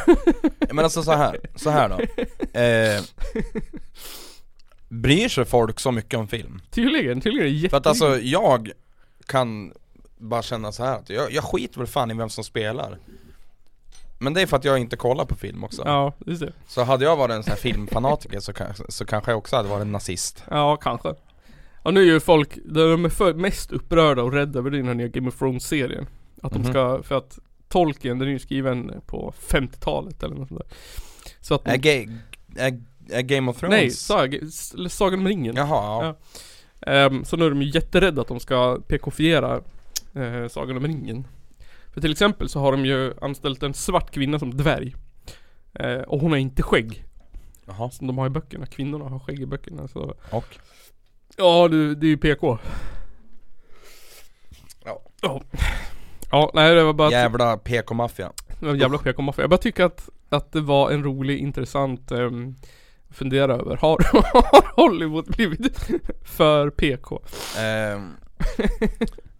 [0.71, 1.97] Men alltså så här, så här då
[2.61, 3.03] eh,
[4.89, 6.63] Bryr sig folk så mycket om film?
[6.71, 7.71] tydligen, tydligen är det jätte...
[7.71, 8.71] För att alltså jag
[9.29, 9.73] kan
[10.19, 12.99] bara känna så här att jag, jag skiter väl fan i vem som spelar
[14.19, 16.53] Men det är för att jag inte kollar på film också Ja, just det.
[16.67, 18.53] Så hade jag varit en sån här filmfanatiker så,
[18.89, 21.15] så kanske jag också hade varit en nazist Ja, kanske.
[21.83, 24.95] Och nu är ju folk, de är för, mest upprörda och rädda över den här
[24.95, 26.07] nya Game of Thrones-serien.
[26.43, 26.71] Att de Mhm.
[26.71, 27.39] ska, för att
[27.69, 30.77] Tolkien, den är ju skriven på 50-talet eller något sånt där.
[31.41, 32.19] Så att de, Är, ga-
[32.57, 33.77] är, är Game of Thrones?
[33.77, 35.57] Nej, Saga, S- eller Sagan om ringen.
[35.57, 36.05] Jaha, ja.
[36.05, 36.15] Ja.
[36.81, 39.61] Ehm, så nu är de ju jätterädda att de ska PK-fiera
[40.15, 41.27] eh, Sagan om ringen.
[41.93, 44.95] För till exempel så har de ju anställt en svart kvinna som dvärg.
[45.75, 47.05] Eh, och hon har inte skägg.
[47.67, 48.67] Jaha, Som de har i böckerna.
[48.67, 49.89] Kvinnorna har skägg i böckerna.
[49.89, 50.15] Så.
[50.31, 50.59] och?
[51.37, 52.59] Ja, det, det är ju PK.
[54.85, 55.03] Ja.
[55.23, 55.43] Ja.
[56.31, 59.43] Ja, nej det var bara Jävla PK-maffia jävla PK-maffia.
[59.43, 62.57] Jag bara tycker att, att det var en rolig, intressant um,
[63.11, 63.77] fundera över.
[63.77, 63.99] Har,
[64.53, 65.79] har Hollywood blivit
[66.25, 67.21] för PK?
[67.59, 68.17] Ehm,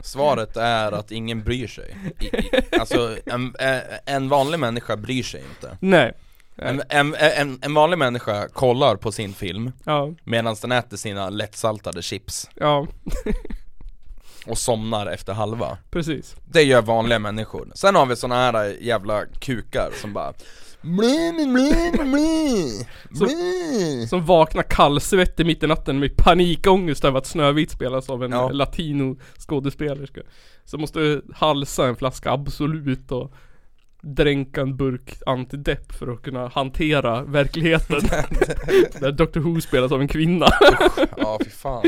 [0.01, 2.51] Svaret är att ingen bryr sig I, i,
[2.81, 6.13] Alltså en, eh, en vanlig människa bryr sig inte Nej.
[6.57, 11.31] en, en, en, en vanlig människa kollar på sin film Ja, medan den äter sina
[11.31, 12.87] lättsaltade chips ja,
[14.47, 16.37] och somnar efter halva precis.
[16.45, 20.33] Det gör vanliga människor Sen har vi såna här jävla kukar som bara
[20.97, 24.07] bli, bli, bli, bli.
[24.07, 28.49] Som vaknar kallsvettig mitt i natten med panikångest över att Snövit spelas av en Ja.
[28.49, 30.21] latino skådespelerska.
[30.65, 33.33] Så måste halsa en flaska Absolut och
[34.03, 38.01] dränka en burk antidepp för att kunna hantera verkligheten.
[39.01, 40.47] Där Dr Who spelas av en kvinna.
[41.17, 41.83] Ja fy fan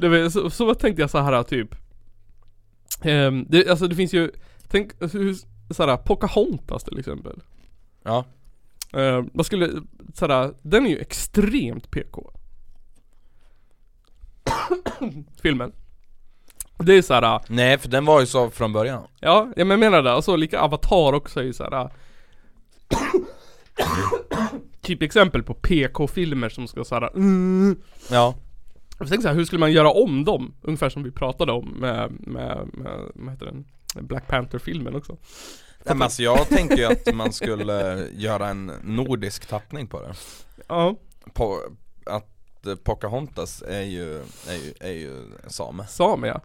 [0.30, 1.74] så, så tänkte jag så här typ
[3.02, 4.30] Ehm, det, Alltså det finns ju
[4.76, 5.36] Tänk alltså, hur,
[5.70, 7.40] såhär, Pocahontas till exempel.
[8.02, 8.24] Ja,
[8.92, 9.70] Ehm, Vad skulle,
[10.14, 12.30] såhär, den är ju extremt PK
[15.42, 15.72] Filmen.
[16.78, 19.02] Det är såhär, nej för den var ju så från början.
[19.20, 21.90] ja, jag menar det, alltså lika Avatar också är ju såhär
[24.80, 27.76] Typ exempel på PK-filmer som ska såhär mm,
[28.10, 28.34] Ja.
[28.98, 30.54] Jag tänkte så här, hur skulle man göra om dem?
[30.62, 33.64] Ungefär som vi pratade om med, med, med vad heter den?
[34.02, 35.16] Black Panther-filmen också.
[35.84, 40.14] Nej, men alltså jag tänker ju att man skulle göra en nordisk tappning på det
[40.68, 40.96] Ja,
[41.32, 41.60] på,
[42.06, 44.14] Att eh, Pocahontas är ju,
[44.48, 46.40] är ju, är ju same same ja.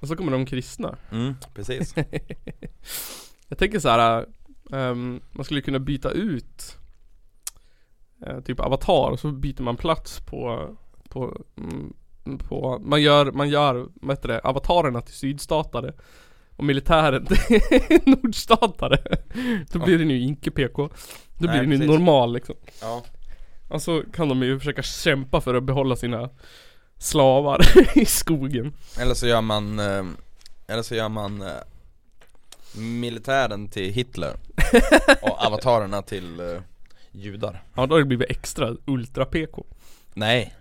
[0.00, 0.96] Och så kommer de kristna.
[1.12, 1.94] Mm, precis
[3.48, 4.26] Jag tänker så här.
[4.72, 6.76] ehm, man skulle kunna byta ut
[8.26, 10.68] eh, typ avatar och så byter man plats på,
[11.08, 11.94] på, mm,
[12.38, 15.92] på man gör, man gör, vad heter det, avatarerna till sydstatare
[16.56, 18.98] och militären till nordstatare.
[19.72, 20.90] Då blir det ju inte PK.
[21.38, 21.86] Då blir det ju precis.
[21.86, 22.54] normal liksom.
[22.80, 23.02] Ja
[23.68, 26.30] Och så kan de ju försöka kämpa för att behålla sina
[26.98, 27.60] slavar
[27.98, 28.72] i skogen.
[28.98, 30.04] Eller så gör man, eh,
[30.66, 31.48] eller så gör man eh,
[32.76, 34.36] militären till Hitler
[35.22, 36.60] och avatarerna till eh,
[37.12, 39.66] judar Ja då har det blivit extra ultra PK.
[40.14, 40.54] Nej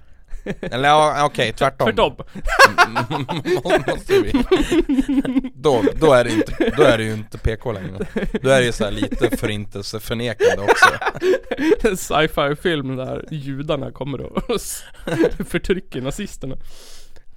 [0.62, 2.16] Eller ja, okej, tvärtom.
[3.88, 4.44] Måste vi.
[5.56, 8.06] Då, då, är det inte, då är det ju inte PK längre
[8.42, 10.90] Då är det ju så här lite förintelseförnekande också
[11.88, 14.44] En sci-fi film där judarna kommer och
[15.48, 16.56] förtrycker nazisterna.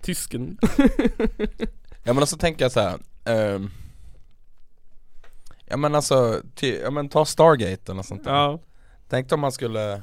[0.02, 0.58] Tysken.
[2.04, 2.98] Ja men alltså tänker jag så här.
[3.24, 3.70] ehm,
[5.68, 8.60] Ja men alltså, ty, ja men ta Stargate eller sånt där Ja.
[9.08, 10.02] Tänk om man skulle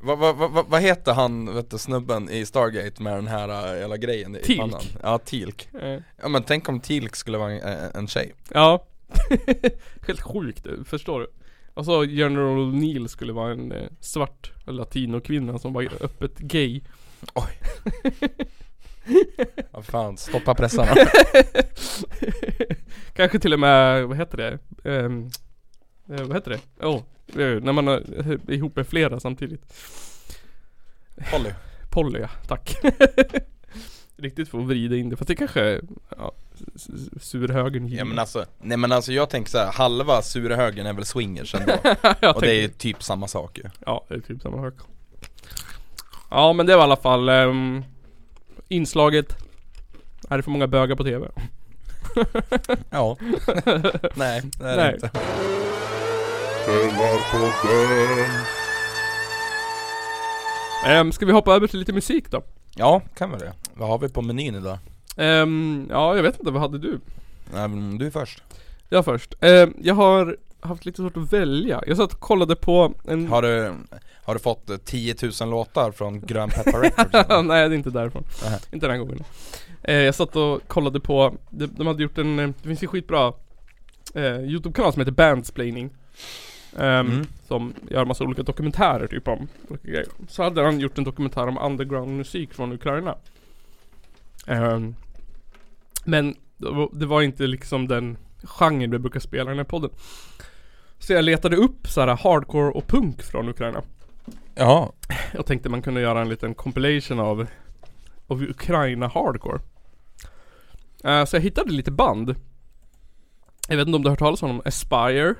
[0.00, 3.80] vad, vad, vad, vad heter han, vet du, snubben i Stargate med den här äh,
[3.80, 4.56] jävla grejen i Teal'c.
[4.58, 4.80] pannan?
[5.02, 8.86] Ja, Teal'c eh, Ja men tänk om Teal'c skulle vara en, en tjej Ja.
[10.06, 11.26] Helt sjukt, förstår du?
[11.74, 16.80] Och så General O'Neill skulle vara en eh, svart latinokvinna som var öppet gay.
[17.34, 17.58] Oj
[19.72, 20.92] Ja fan, stoppa pressarna
[23.12, 24.58] Kanske till och med, vad heter det?
[24.94, 25.08] Eh,
[26.26, 26.60] vad heter det?
[26.86, 27.02] Åh, eh,
[27.34, 29.62] när man är eh, ihop med flera samtidigt.
[31.30, 31.50] Polly
[31.90, 32.76] Polly ja, tack.
[34.18, 35.16] riktigt få vrida in det.
[35.16, 35.80] För att det kanske är
[36.16, 36.32] ja,
[37.20, 40.92] surhögern Ja men alltså, nej men alltså jag tänker så här, halva sura högern är
[40.92, 41.72] väl swingers ändå
[42.34, 44.74] Och det är typ samma sak ju Ja, det är typ samma sak.
[46.30, 47.84] Ja men det var i alla fall ehm,
[48.68, 49.36] inslaget.
[50.28, 51.28] Är det för många bögar på TV?
[52.90, 53.16] Ja
[54.14, 54.76] Nej, det är Nej.
[54.76, 55.10] det inte
[56.68, 58.30] Källarpodden.
[61.00, 62.42] Um, ska vi hoppa över till lite musik då?
[62.74, 63.52] Ja, kan vi det?
[63.74, 64.78] Vad har vi på menyn idag?
[65.16, 67.00] Ehm, ja, jag vet inte, vad hade du?
[67.54, 68.42] Nej men du är först
[68.88, 69.34] Jag först.
[69.40, 71.82] Ehm, jag har haft lite svårt att välja.
[71.86, 73.28] Jag satt och kollade på en...
[73.28, 73.74] Har du,
[74.24, 77.28] har du fått eh, 10 000 låtar från Grön Peppar Records?
[77.48, 78.24] Nej, det är inte därifrån.
[78.42, 78.58] Nähä.
[78.72, 79.24] Inte den här gången.
[79.82, 82.86] Eh, jag satt och kollade på, de, de hade gjort en, eh, det finns ju
[82.86, 83.32] skitbra
[84.14, 85.90] eh, Youtube-kanal som heter Bandsplaining.
[86.78, 87.26] Ehm, Mm.
[87.48, 90.06] Som gör massa olika dokumentärer typ om olika grejer.
[90.28, 93.16] Så hade han gjort en dokumentär om underground-musik från Ukraina.
[94.46, 94.94] Ehm,
[96.04, 96.34] men
[96.92, 99.90] det var, inte liksom den genren vi brukar spela i den här podden.
[100.98, 103.82] Så jag letade upp så här hardcore och punk från Ukraina.
[104.54, 104.92] Ja,
[105.32, 107.46] Jag tänkte man kunde göra en liten compilation av,
[108.26, 109.60] av Ukraina hardcore.
[111.04, 112.34] Eh, så jag hittade lite band.
[113.68, 114.62] Jag vet inte om du har hört talas om dem?
[114.64, 115.34] Aspire.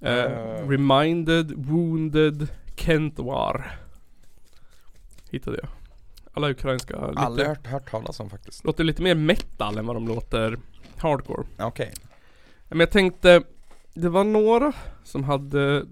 [0.00, 0.68] Eh.
[0.68, 3.78] Reminded, Wounded, Kentwar.
[5.30, 5.68] Hittade jag.
[6.32, 6.96] Alla ukrainska.
[6.96, 10.58] aldrig Lite, hört, hört talas om faktiskt låter lite mer metal än vad de låter
[10.96, 11.46] hardcore.
[11.58, 11.92] Okej
[12.68, 13.42] Men jag tänkte,
[13.94, 14.72] det var några
[15.04, 15.86] som hade,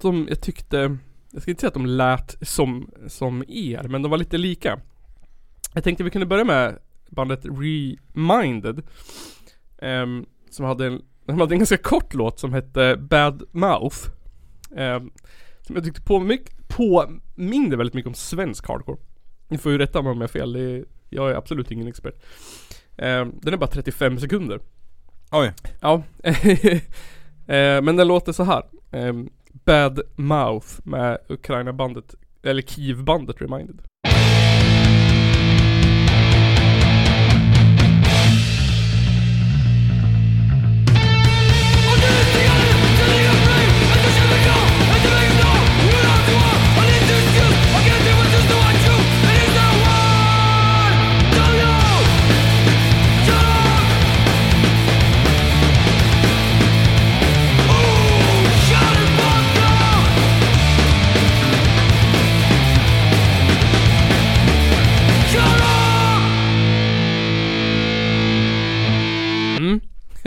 [0.00, 0.96] som jag tyckte,
[1.30, 4.80] jag ska inte säga att de lät som, som er, men de var lite lika.
[5.74, 8.82] Jag tänkte vi kunde börja med bandet Reminded.
[9.78, 13.96] ehm, som hade en, de hade en ganska kort låt som hette Bad Mouth.
[14.76, 15.10] ehm,
[15.60, 18.98] som jag tyckte påmink- påminde väldigt mycket om svensk hardcore.
[19.48, 22.14] Ni får ju rätta mig om jag har fel, är, jag är absolut ingen expert.
[22.96, 24.60] Ehm, den är bara 35 sekunder.
[25.30, 26.02] Oj, Ja,
[27.46, 28.62] eh, men den låter så här.
[28.90, 29.12] Eh,
[29.64, 33.80] Bad Mouth med Ukraina-bandet, eller Kiev-bandet Reminded.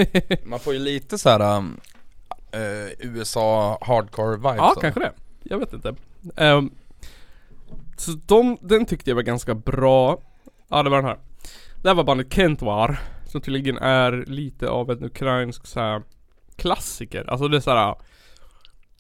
[0.44, 1.80] man får ju lite så här um,
[2.52, 5.12] eh, USA hardcore vibes Ja, kanske det.
[5.44, 5.96] Jag vet inte.
[6.36, 6.72] Ehm,
[7.98, 10.22] så de, den tyckte jag var ganska bra.
[10.68, 11.18] Ja, det var den här.
[11.82, 13.00] Det här var bandet Kentwar.
[13.26, 16.04] Som tydligen är lite av en ukrainsk så här,
[16.56, 17.30] klassiker.
[17.30, 17.96] Alltså det är så här.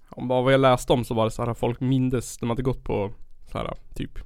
[0.10, 2.62] Om bara vad jag läste om så var det så här folk mindes, de hade
[2.62, 3.14] gått på
[3.52, 4.20] så här typ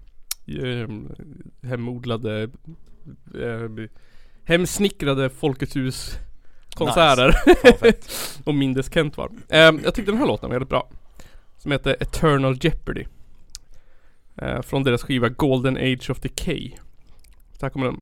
[0.47, 1.11] ehm,
[1.63, 2.49] hemodlade
[3.41, 3.89] eh,
[4.43, 6.19] hemsnickrade Folkets hus
[6.75, 7.31] konserter
[7.79, 8.11] fett.
[8.43, 9.31] och mindes Kent var.
[9.49, 10.89] Ehm, jag tyckte den här låten var väldigt bra.
[11.57, 13.05] Som heter Eternal Jeopardy.
[14.41, 16.71] Eh, från deras skiva Golden Age of Decay.
[17.59, 17.97] Så här kommer den.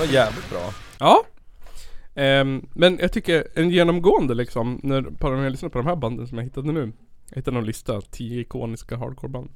[0.00, 0.74] Var jävligt bra.
[0.98, 1.24] Ja.
[2.14, 5.96] Ehm, men jag tycker en genomgående liksom, när, på, när jag lyssnar på de här
[5.96, 6.92] banden som jag hittade nu.
[7.30, 9.50] Jag hittade någon lista, 10 ikoniska hardcoreband.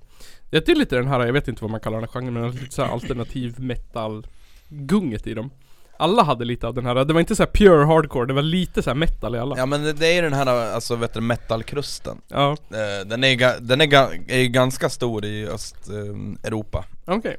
[0.51, 2.51] Det är lite den här, jag vet inte vad man kallar den här genren, men
[2.51, 4.27] lite såhär alternativ metal
[4.69, 5.51] gunget i dem.
[5.97, 8.43] Alla hade lite av den här, det var inte så här pure hardcore, det var
[8.43, 9.59] lite så här metal i alla.
[9.59, 12.21] Ja men det, det är den här alltså vet du, metalkrusten.
[12.29, 13.95] Ja, Eh, Den är, den är,
[14.29, 16.85] är ju ganska stor i Östeuropa.
[17.05, 17.37] okej.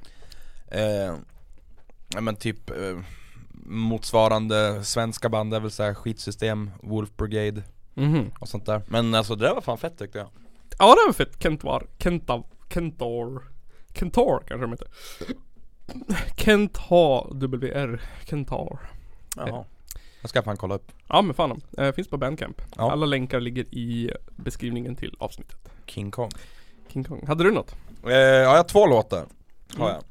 [0.67, 1.15] Eh,
[2.13, 2.99] ja men typ eh,
[3.65, 8.31] motsvarande svenska band är väl såhär skitsystem, Wolf Brigade Mhm.
[8.39, 8.81] och sånt där.
[8.87, 10.27] Men alltså det där var fan fett tyckte jag.
[10.79, 13.43] Ja det var fett, Kentar, Kentav, Kentor,
[13.93, 14.87] Kentor kanske de heter.
[16.37, 18.79] Kent H WR, Kentar.
[19.35, 19.65] Jaha.
[20.21, 20.91] Jag ska fan kolla upp.
[21.07, 22.61] Ja men fan eh, finns på Bandcamp.
[22.77, 22.91] Ja.
[22.91, 25.69] Alla länkar ligger i beskrivningen till avsnittet.
[25.85, 26.31] King Kong.
[26.93, 27.23] King Kong.
[27.27, 27.75] Hade du något?
[28.03, 28.19] Eh, ja
[28.51, 29.25] jag har två låtar,
[29.77, 29.95] har Mm.
[29.95, 30.03] jag.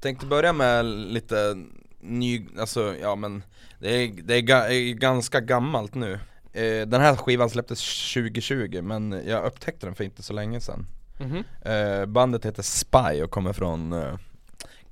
[0.00, 1.64] Tänkte börja med lite
[2.00, 3.42] ny, alltså ja men
[3.78, 6.12] det är, det är, ga, är ganska gammalt nu.
[6.52, 10.86] Eh, den här skivan släpptes 2020 men jag upptäckte den för inte så länge sedan.
[11.20, 11.44] Mhm.
[11.62, 14.18] Eh, bandet heter Spy och kommer från eh,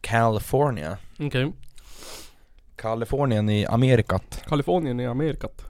[0.00, 0.98] California.
[1.18, 1.52] Okej.
[2.76, 4.42] Kalifornien i Amerikat.
[4.46, 5.64] Kalifornien i Amerikat.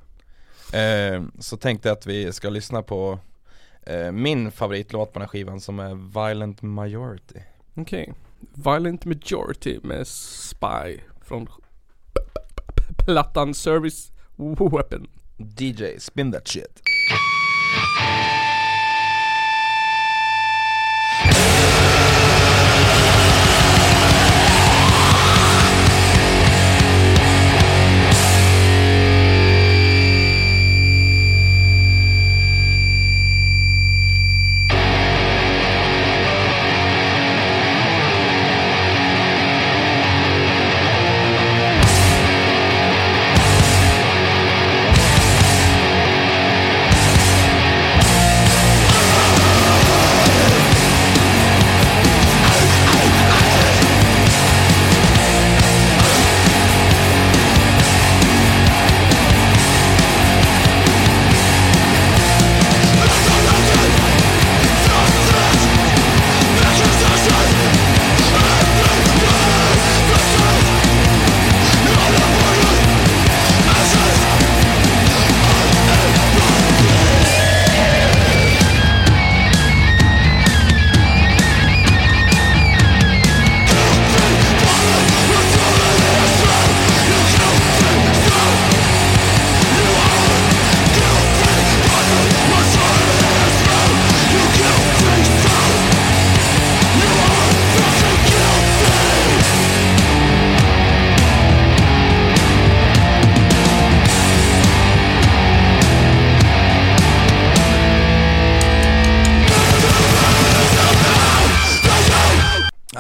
[0.72, 3.18] Eh, så tänkte jag att vi ska lyssna på
[3.82, 7.40] eh, min favoritlåt på den här skivan som är Violent Majority.
[7.74, 8.12] Okej.
[8.40, 11.48] Violent Majority med Spy från
[13.04, 14.12] plattan Service
[14.72, 15.06] Weapon.
[15.38, 16.82] DJ, spin that shit.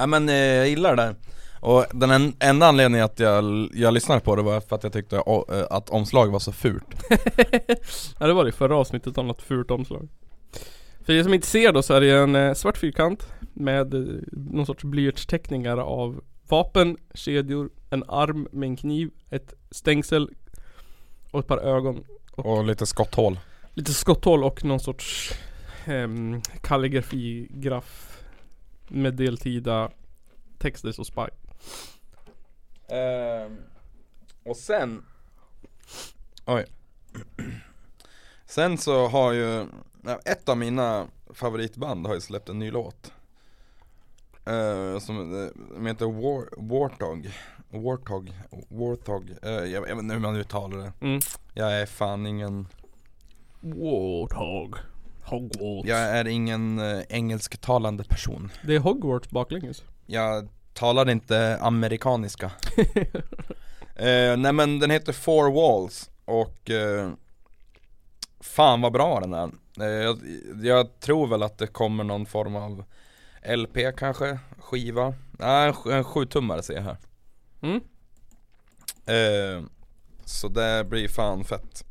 [0.08, 1.14] Men eh, jag gillar det där.
[1.60, 4.92] Och den en, enda anledningen att jag, jag lyssnade på det var för att jag
[4.92, 6.84] tyckte o- eh, att omslaget var så fult.
[8.20, 10.08] Ja det var det förra avsnittet om något fult omslag.
[11.04, 14.00] För er som inte ser då så är det en eh, svart fyrkant med eh,
[14.32, 20.30] någon sorts blyertsteckningar av vapen, kedjor, en arm med en kniv, ett stängsel
[21.30, 22.04] och ett par ögon.
[22.30, 23.38] Och lite skotthål.
[23.74, 25.32] Lite skotthål och någon sorts
[25.88, 28.07] um, kalligrafigraf
[28.88, 29.90] med deltida
[30.58, 31.28] texter så spy.
[32.88, 33.58] Ehm,
[34.44, 35.04] och sen
[36.46, 36.66] Oj
[38.46, 39.66] Sen så har ju
[40.24, 43.12] Ett av mina favoritband har ju släppt en ny låt
[44.48, 47.30] uh, Som eh, som heter War, Warthog
[47.70, 48.32] Warthog
[48.68, 51.20] Warthog uh, jag, jag vet inte hur man uttalar det Mm.
[51.54, 52.68] Jag är fan ingen
[53.60, 54.76] Warthog.
[55.28, 55.88] Hogwarts.
[55.88, 59.82] Jag är ingen uh, engelsktalande person Det är Hogwarts baklänges.
[60.06, 62.50] Jag talar inte amerikaniska
[63.96, 67.10] eh, Nej men den heter Four Walls och eh,
[68.40, 69.50] Fan vad bra den är
[69.80, 70.18] eh, jag,
[70.62, 72.84] jag tror väl att det kommer någon form av
[73.56, 76.96] LP kanske, skiva Nej en, en sjutummare ser jag här
[77.62, 77.80] Mm.
[79.06, 79.64] eh,
[80.24, 81.84] Så det blir fan fett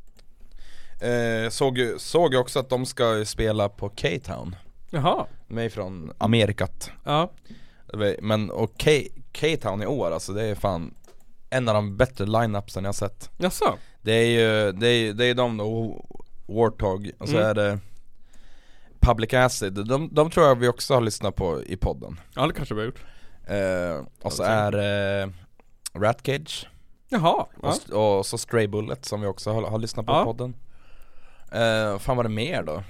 [1.02, 4.56] eh, såg, såg också att de ska spela på K-Town
[4.89, 5.26] Jaha.
[5.48, 7.32] Mig från Amerikat Ja.
[8.22, 10.93] Men och K- K-Town i år alltså det är fan
[11.50, 13.76] En av de bättre line-upsen jag har sett Jaså?
[14.02, 16.06] Det är ju, det är, det är de då,
[16.48, 17.50] Warthog och så Mm.
[17.50, 17.80] är det
[19.00, 22.54] Public Acid, de, de tror jag vi också har lyssnat på i podden Ja det
[22.54, 23.04] kanske vi har gjort.
[23.48, 25.32] Eh, och så är det
[25.93, 26.68] Rat Cage
[27.10, 27.70] Jaha, och, ja.
[27.72, 30.22] st- och så Stray Bullet som vi också har, har lyssnat på Ja.
[30.22, 30.54] i podden
[31.52, 32.84] eh, Fan var det mer då?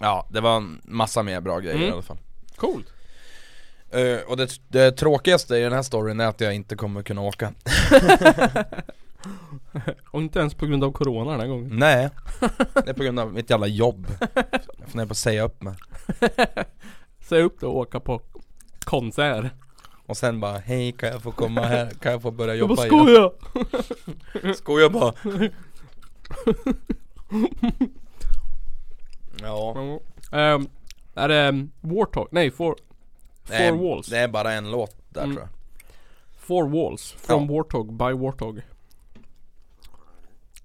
[0.00, 1.88] Ja, det var en massa mer bra grejer Mm.
[1.88, 2.18] i alla fall
[2.56, 2.86] coolt.
[3.90, 7.20] Eh, Och det, det tråkigaste i den här storyn är att jag inte kommer kunna
[7.20, 7.52] åka
[10.10, 11.68] Och inte ens på grund av corona den här gången.
[11.72, 12.08] Nej,
[12.74, 14.06] det är på grund av mitt jävla jobb
[14.78, 15.74] Jag funderar på att säga upp mig
[17.20, 18.20] Säg upp det och åka på
[18.84, 19.46] konsert.
[20.06, 21.90] Och sen bara, hej kan jag få komma här?
[21.90, 24.54] Kan jag få börja Jag jobba bara igen?
[24.54, 24.88] skoja!
[24.88, 25.12] Bara
[29.42, 29.74] Ja,
[30.32, 30.68] Ehm,
[31.14, 32.28] är det um, Warthog?
[32.30, 32.76] Nej, Four,
[33.44, 34.06] four Nej, Walls.
[34.06, 35.36] det är bara en låt där Mm.
[35.36, 35.50] tror jag
[36.38, 37.12] Four Walls.
[37.12, 37.52] From Ja.
[37.54, 38.60] Warthog, by Warthog.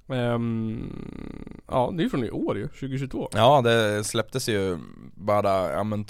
[0.07, 3.30] Ehm, ja, det är från i år ju, 2022.
[3.34, 4.78] Ja det släpptes ju
[5.16, 6.05] bara, ja men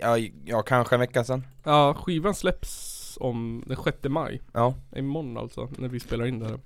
[0.00, 4.42] ja, ja kanske en vecka sedan Ja, skivan släpps om den 6 maj.
[4.52, 6.58] Ja, Imorgon alltså, när vi spelar in det här.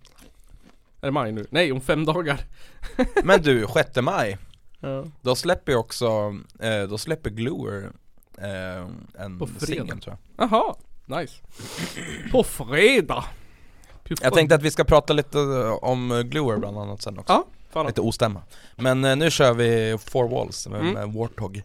[1.01, 1.47] Är det maj nu?
[1.51, 2.41] Nej, om fem dagar.
[3.25, 4.39] men du, 6 maj
[4.83, 5.05] Ja.
[5.21, 7.91] Då släpper ju också, eh, då släpper Gluer
[8.39, 8.87] eh,
[9.25, 10.75] en singel tror jag Jaha,
[11.21, 11.35] nice.
[12.33, 13.25] På fredag.
[14.23, 15.39] Jag tänkte att vi ska prata lite
[15.83, 17.87] om Gluer bland annat sen också Ja, fan.
[17.87, 18.43] Lite ostämma
[18.77, 20.93] Men eh, nu kör vi Four Walls med, Mm.
[20.95, 21.63] med Warthog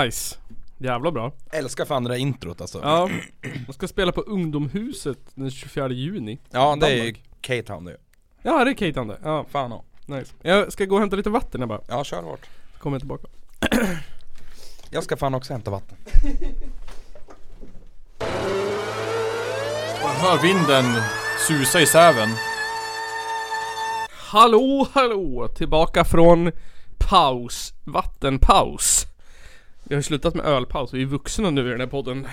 [0.00, 0.36] Nice.
[0.78, 1.32] Jävla bra.
[1.50, 2.80] Älskar fan det där introt alltså.
[2.82, 3.10] Ja.
[3.66, 6.38] Man ska spela på Ungdomshuset den 24 juni.
[6.50, 7.14] Ja det är ju
[7.46, 7.96] K-Town det.
[8.42, 9.18] Ja det är K-Town det.
[9.22, 9.46] Ja.
[9.50, 9.84] Fan ja.
[10.16, 10.34] Nice.
[10.42, 11.80] Jag ska gå och hämta lite vatten här bara.
[11.88, 12.48] Ja kör bort.
[12.72, 13.26] Så kommer jag tillbaka.
[14.90, 15.96] jag ska fan också hämta vatten.
[20.02, 21.02] Man hör vinden
[21.48, 22.28] susa i säven.
[24.10, 25.48] Hallå hallå!
[25.48, 26.52] Tillbaka från
[26.98, 27.72] paus.
[27.84, 29.06] Vattenpaus.
[29.84, 32.26] Vi har ju slutat med ölpaus, vi är vuxna nu i den här podden.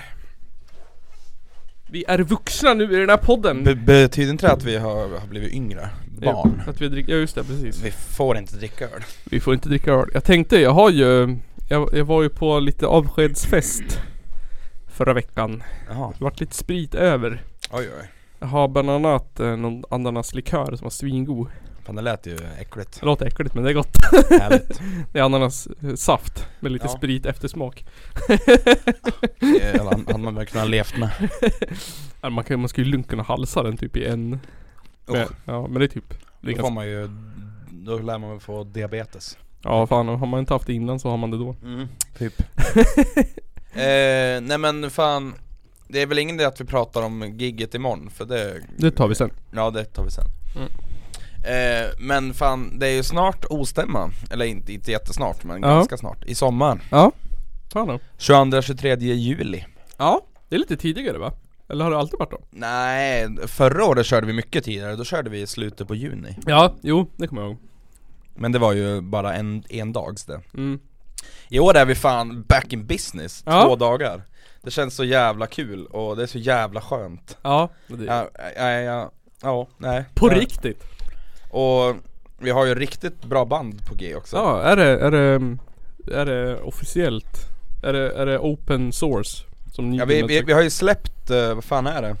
[1.90, 3.64] Vi är vuxna nu i den här podden!
[3.64, 5.88] Be- betyder inte det att vi har, har blivit yngre?
[6.22, 6.62] Barn?
[6.66, 7.82] Att vi dricker, ja just det, precis.
[7.82, 9.02] Vi får inte dricka öl.
[9.24, 10.10] Vi får inte dricka öl.
[10.14, 11.36] Jag tänkte, jag har ju
[11.68, 14.00] jag, jag var ju på lite avskedsfest
[14.86, 15.62] Förra veckan.
[15.88, 17.42] Jaha, Det vart lite sprit över.
[17.72, 18.10] oj oj.
[18.38, 21.48] Jag har bland annat eh, någon ananaslikör som var svingod.
[21.90, 23.00] Fan det lät ju äckligt.
[23.00, 23.96] Det låter äckligt men det är gott.
[24.40, 24.80] Härligt.
[25.12, 26.96] Det är ananassaft med lite Ja.
[26.96, 27.84] sprit eftersmak.
[29.60, 31.10] Eh, Han hade man väl kunnat levt med.
[32.20, 34.30] Ja, Man, kan, man skulle ju lugnt kunna halsa den typ i en.
[35.06, 36.08] Men, Usch, ja men det är typ.
[36.40, 37.08] Det är då får ganska, man ju,
[37.70, 39.38] då lär man väl få diabetes.
[39.62, 41.56] ja fan har man inte haft det innan så har man det då.
[41.62, 41.88] Mm,
[42.18, 42.40] typ.
[43.72, 45.34] eh, nej men fan,
[45.88, 49.08] det är väl ingen idé att vi pratar om gigget imorgon för det Det tar
[49.08, 49.30] vi sen.
[49.52, 50.24] Ja det tar vi sen
[50.56, 50.68] Mm.
[51.44, 55.68] Eh, Men fan, det är ju snart ostämma, eller inte, inte jättesnart men Ja.
[55.68, 57.12] ganska snart, i sommar Ja.
[57.72, 57.98] Fan då.
[58.18, 59.64] 22-23 juli
[59.98, 60.20] Ja.
[60.48, 61.32] Det är lite tidigare va?
[61.68, 62.38] Eller har det alltid varit då?
[62.50, 66.74] Nej, förra året körde vi mycket tidigare, då körde vi i slutet på juni Ja,
[66.82, 67.58] jo det kommer jag ihåg.
[68.34, 70.78] Men det var ju bara en, en dags det Mm.
[71.48, 73.62] I år är vi fan back in business, Ja.
[73.62, 74.22] två dagar
[74.62, 77.68] Det känns så jävla kul och det är så jävla skönt Ja.
[77.86, 79.10] Det, Ja, ja, ja,
[79.42, 80.84] ja nej På riktigt?
[81.50, 81.96] Och
[82.38, 85.56] vi har ju riktigt bra band på G också Ja, är det, är det,
[86.14, 87.46] är det officiellt?
[87.82, 89.44] Är det, är det open source?
[89.72, 92.16] Som Ja, vi, vi, vi har ju släppt, eh, vad fan är det?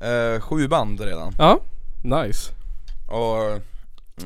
[0.00, 1.60] Eh, sju band redan Ja,
[2.02, 2.52] nice.
[3.08, 3.50] och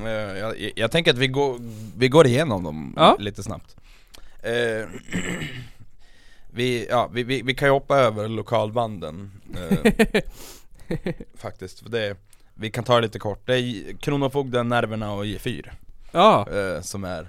[0.06, 1.56] eh, jag, jag tänker att vi går,
[1.96, 3.16] vi går igenom dem Ja.
[3.18, 3.76] lite snabbt
[4.42, 4.88] eh,
[6.50, 9.30] vi, ja, vi, vi, vi kan ju hoppa över lokalbanden
[11.36, 12.16] Faktiskt, för det
[12.60, 15.70] Vi kan ta det lite kort, det är Kronofogden, Nerverna och J4
[16.12, 17.28] Ja, eh, Som är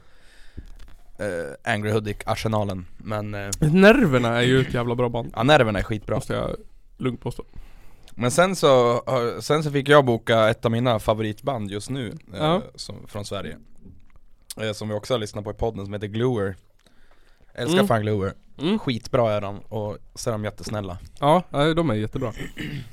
[1.19, 5.33] eh, Angry Hudik-arsenalen Men eh, Nerverna är ju ett jävla bra band.
[5.35, 6.55] ja, Nerverna är skitbra Måste jag
[6.97, 7.43] lugnt påstå.
[8.11, 9.01] Men sen så,
[9.41, 12.61] sen så fick jag boka ett av mina favoritband just nu eh, Ja.
[12.75, 13.57] som, Från Sverige
[14.61, 16.55] eh, Som vi också har lyssnat på i podden som heter Gluer
[17.53, 17.87] Älskar Mm.
[17.87, 18.79] fan Gluer, Mm.
[18.79, 21.43] skitbra är de och så är de jättesnälla Ja,
[21.75, 22.33] de är jättebra.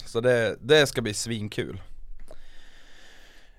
[0.05, 1.81] Så det, det ska bli svinkul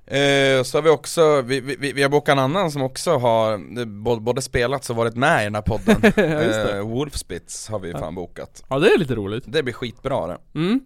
[0.08, 3.76] eh, Så har vi också, vi, vi, vi har bokat en annan som också har
[3.76, 7.80] det, både, både spelats och varit med i den här podden Ja, eh, Wolfspitz har
[7.80, 8.00] vi Ja.
[8.00, 9.44] fan bokat Ja, det är lite roligt.
[9.48, 10.80] Det blir skitbra det Mm.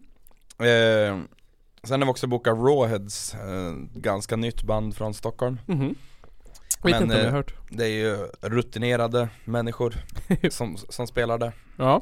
[0.60, 1.24] Eh,
[1.84, 5.96] sen har vi också bokat Rawheads, eh, ganska nytt band från Stockholm Mhm.
[6.84, 7.54] Vet Men, inte om jag eh, hört.
[7.70, 9.96] Det är ju rutinerade människor
[10.50, 12.02] som, som spelar det Ja.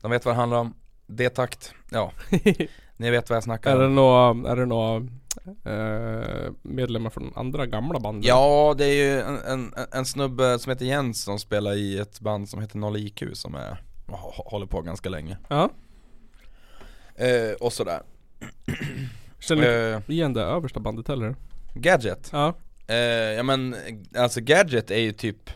[0.00, 0.74] De vet vad det handlar om,
[1.06, 2.12] D-takt, ja,
[2.98, 4.96] ni vet vad jag snackar är det om några, är det några
[5.64, 8.24] eh, medlemmar från andra gamla band?
[8.24, 12.20] Ja, det är ju en, en, en snubbe som heter Jens som spelar i ett
[12.20, 15.70] band som heter 0IQ som är, hå- håller på ganska länge Ja.
[17.14, 18.00] eh, Och sådär
[19.38, 21.36] Känner du eh, igen det översta bandet heller?
[21.74, 22.54] Gadget Ja.
[22.86, 22.96] Eh,
[23.36, 23.76] ja men,
[24.16, 25.50] alltså Gadget är ju typ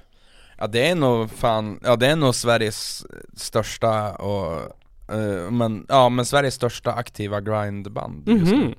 [0.58, 4.72] Ja det är nog fan, ja det är nog Sveriges största och
[5.12, 8.74] eh, men, ja men Sveriges största aktiva grindband nu Mhm.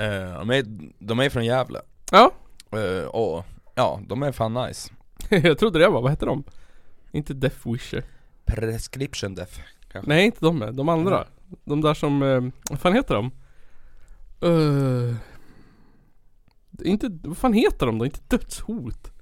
[0.00, 0.64] Eh, de, är,
[0.98, 1.80] de är från Gävle
[2.10, 2.32] Ja.
[2.72, 4.92] Eh, och ja, de är fan nice
[5.28, 6.44] jag trodde det var, vad hette de?
[7.10, 8.04] Inte Death Wisher.
[8.44, 9.60] Prescription Death
[9.92, 11.26] kanske Nej inte de, de andra.
[11.64, 13.30] De där som, eh, vad fan heter de?
[14.42, 15.14] Uh,
[16.84, 18.04] inte, vad fan heter de då?
[18.04, 19.12] Inte Dödshot?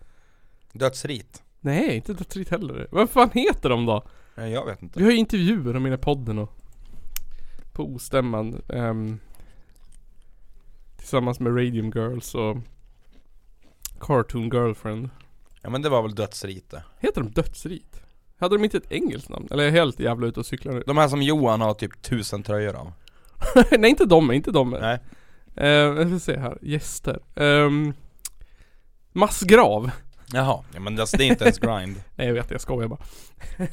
[0.73, 2.89] Dödsrit Nej, inte Dödsrit heller.
[2.91, 4.09] Vad fan heter de då?
[4.39, 4.99] Nej jag vet inte.
[4.99, 6.57] Vi har ju intervjuer om här podden och
[7.73, 9.19] På ostämman ehm,
[10.97, 12.57] Tillsammans med Radium Girls och
[14.01, 15.11] Cartoon Girlfriend.
[15.63, 18.01] Ja men det var väl Dödsrit det Heter de Dödsrit?
[18.39, 19.49] Hade de inte ett engelskt namn?
[19.51, 20.83] Eller är jag helt jävla ute och cyklar nu?
[20.87, 22.93] De här som Johan har typ tusen tröjor av.
[23.79, 24.71] Nej inte de, inte de.
[24.71, 24.99] Nej.
[25.61, 27.21] Uh, Jag ska se här, gäster.
[27.35, 27.95] Um,
[29.13, 29.91] Massgrav
[30.33, 31.97] Jaha, ja men alltså, det är inte ens grind.
[32.17, 33.01] Nej jag vet, jag skojar bara.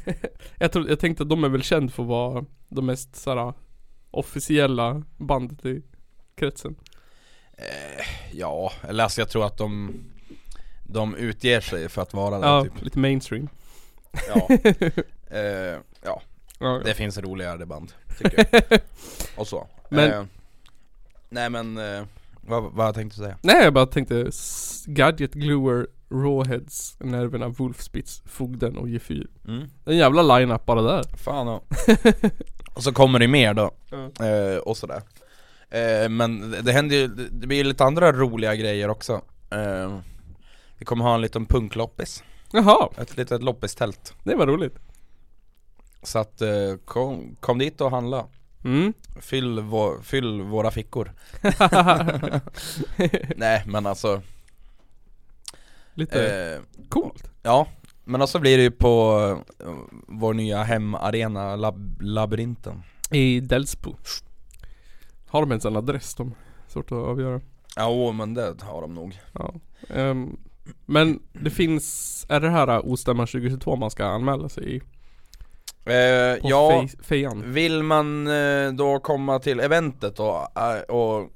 [0.59, 3.53] Jag, tror, jag tänkte att de är väl känd för att vara de mest såhär
[4.11, 5.81] officiella bandet i
[6.35, 6.75] kretsen.
[7.57, 9.93] Eh, ja, eller alltså jag tror att de
[10.83, 12.81] De utger sig för att vara det Ja, typ.
[12.81, 13.49] lite mainstream.
[14.27, 14.47] Ja,
[15.37, 16.21] eh, ja.
[16.59, 16.81] Ja.
[16.85, 18.79] det finns roligare band tycker jag.
[19.37, 19.67] Och så.
[19.89, 20.23] Men- eh,
[21.29, 22.03] Nej men, eh,
[22.41, 23.37] vad, vad tänkte säga?
[23.41, 24.31] Nej jag bara tänkte
[24.85, 29.67] Gadget Gluer Rawheads, Nerverna, Wolfspitz, Fogden och G4 Mm.
[29.85, 31.03] En jävla line-up bara där.
[31.17, 31.61] Fan ja.
[32.73, 34.25] Och så kommer det mer då, Ja.
[34.25, 35.01] eh, och sådär.
[35.69, 39.21] Eh, Men det, händer ju, det blir lite andra roliga grejer också.
[39.51, 39.99] Eh,
[40.77, 44.13] Vi kommer ha en liten punkloppis, Jaha, ett litet loppistält.
[44.23, 44.75] Det var roligt.
[46.03, 48.25] Så att eh, kom, kom dit och handla.
[48.63, 48.93] Mm.
[49.21, 51.11] Fyll, vå, fyll våra fickor.
[53.35, 54.21] Nej men alltså
[55.95, 57.29] Lite eh, coolt.
[57.43, 57.67] Ja,
[58.03, 59.19] men också blir det ju på
[59.59, 59.67] eh,
[60.07, 62.83] vår nya hemarena, lab, labyrinten.
[63.11, 63.95] I Delsbo.
[65.27, 66.15] Har de ens en adress?
[66.15, 66.35] De?
[66.67, 67.41] Svårt att avgöra.
[67.75, 69.19] Ja men det har de nog.
[69.33, 69.53] Ja.
[69.89, 70.37] Ehm,
[70.85, 74.81] Men det finns, är det här Ostämman 2022 man ska anmäla sig i?
[75.85, 77.43] eh, På Ja, Fe- Fejan?
[77.53, 81.29] vill man eh, då komma till eventet och, eh, och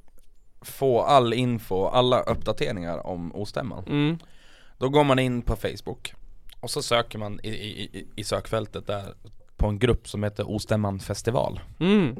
[0.62, 3.84] få all info, alla uppdateringar om Ostämman?
[3.88, 4.18] Mm,
[4.80, 6.14] Då går man in på Facebook.
[6.60, 9.14] Och så söker man i, i, i- sökfältet där
[9.58, 11.60] på en grupp som heter Ostämman festival.
[11.80, 12.16] Mm,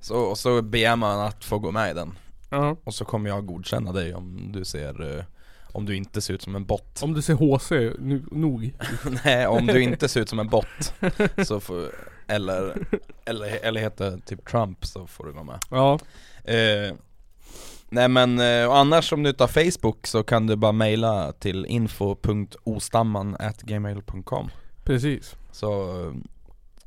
[0.00, 2.18] så, Och så begär man att få gå med i den.
[2.50, 2.76] Ja.
[2.84, 5.24] Och så kommer jag godkänna dig om du ser eh,
[5.72, 7.02] Om du inte ser ut som en bot.
[7.02, 8.72] Om du ser HC nu, nog.
[9.24, 10.94] Nej om du inte ser ut som en bot
[11.46, 11.90] så får,
[12.26, 12.86] eller,
[13.24, 15.58] eller, eller heter typ Trump så får du vara med.
[15.70, 15.98] Ja,
[16.44, 16.94] eh,
[17.88, 21.66] Nej men eh, och annars om du tar Facebook så kan du bara mejla till
[21.66, 24.50] info.ostamman.gmail.com
[24.86, 25.36] precis.
[25.52, 26.12] Så eh,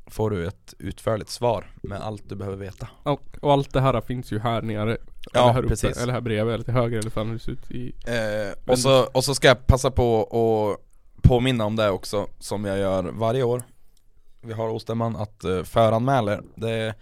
[0.08, 2.88] får du ett utförligt svar med allt du behöver veta.
[3.04, 4.98] Och, och allt det här finns ju här nere.
[5.34, 5.98] Ja, eller här uppe, precis.
[5.98, 9.24] Eller här bredvid, eller till höger eller fan hur ut i Eh, och, så, och
[9.24, 13.64] så ska jag passa på att påminna om det också, som jag gör varje år
[14.42, 16.94] Vi har Ostämman att uh, föranmäler, det är,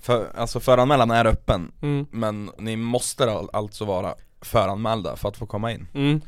[0.00, 5.36] för, alltså föranmälan är öppen, mm, men ni måste al- alltså vara föranmälda för att
[5.36, 5.86] få komma in.
[5.94, 6.20] Mm,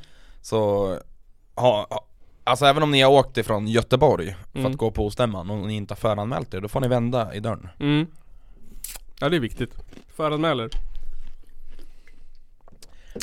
[0.42, 0.86] Så,
[1.54, 2.06] ha, ha,
[2.44, 4.72] alltså även om ni har åkt ifrån Göteborg för Mm.
[4.72, 7.40] att gå på Ostämman och ni inte har föranmält er, då får ni vända i
[7.40, 7.68] dörren.
[7.80, 8.06] Mm.
[9.20, 9.74] Ja det är viktigt.
[10.16, 10.70] Föranmäler.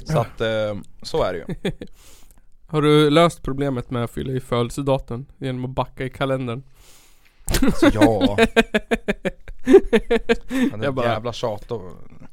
[0.05, 1.71] Så att, eh, så är det ju.
[2.67, 6.63] Har du löst problemet med att fylla i födelsedatum genom att backa i kalendern?
[7.79, 8.37] Så ja,
[9.65, 11.81] det är Jag bara- jävla tjat och,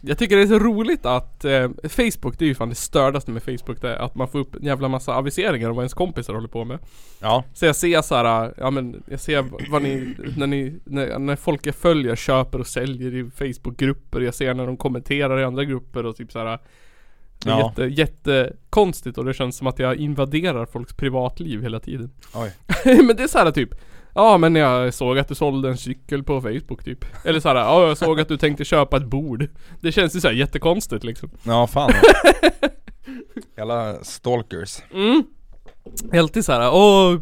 [0.01, 3.31] Jag tycker det är så roligt att eh, Facebook, det är ju fan det stördaste
[3.31, 5.95] med Facebook det är att man får upp en jävla massa aviseringar om vad ens
[5.95, 6.79] kompisar håller på med
[7.21, 11.19] ja Så jag ser så här, ja men jag ser vad ni, när ni, när,
[11.19, 15.45] när folk jag följer köper och säljer i Facebookgrupper Jag ser när de kommenterar i
[15.45, 16.47] andra grupper och typ så här.
[17.45, 17.69] Det är Ja.
[17.69, 22.53] jätte, jättekonstigt och det känns som att jag invaderar folks privatliv hela tiden Oj
[22.85, 23.75] Men det är så här typ
[24.15, 27.05] Ja men jag såg att du sålde en cykel på Facebook typ.
[27.25, 29.49] Eller så här, ja jag såg att du tänkte köpa ett bord.
[29.81, 31.31] Det känns ju så här jättekonstigt liksom.
[31.43, 31.93] Ja fan.
[33.57, 34.83] Jävla stalkers.
[34.93, 35.25] Mm.
[36.13, 37.21] Alltid såhär, åh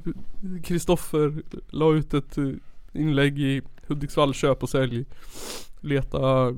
[0.65, 2.51] Kristoffer la ut ett eh,
[2.93, 5.05] inlägg i Hudiksvall köp och sälj.
[5.81, 6.55] Leta eh,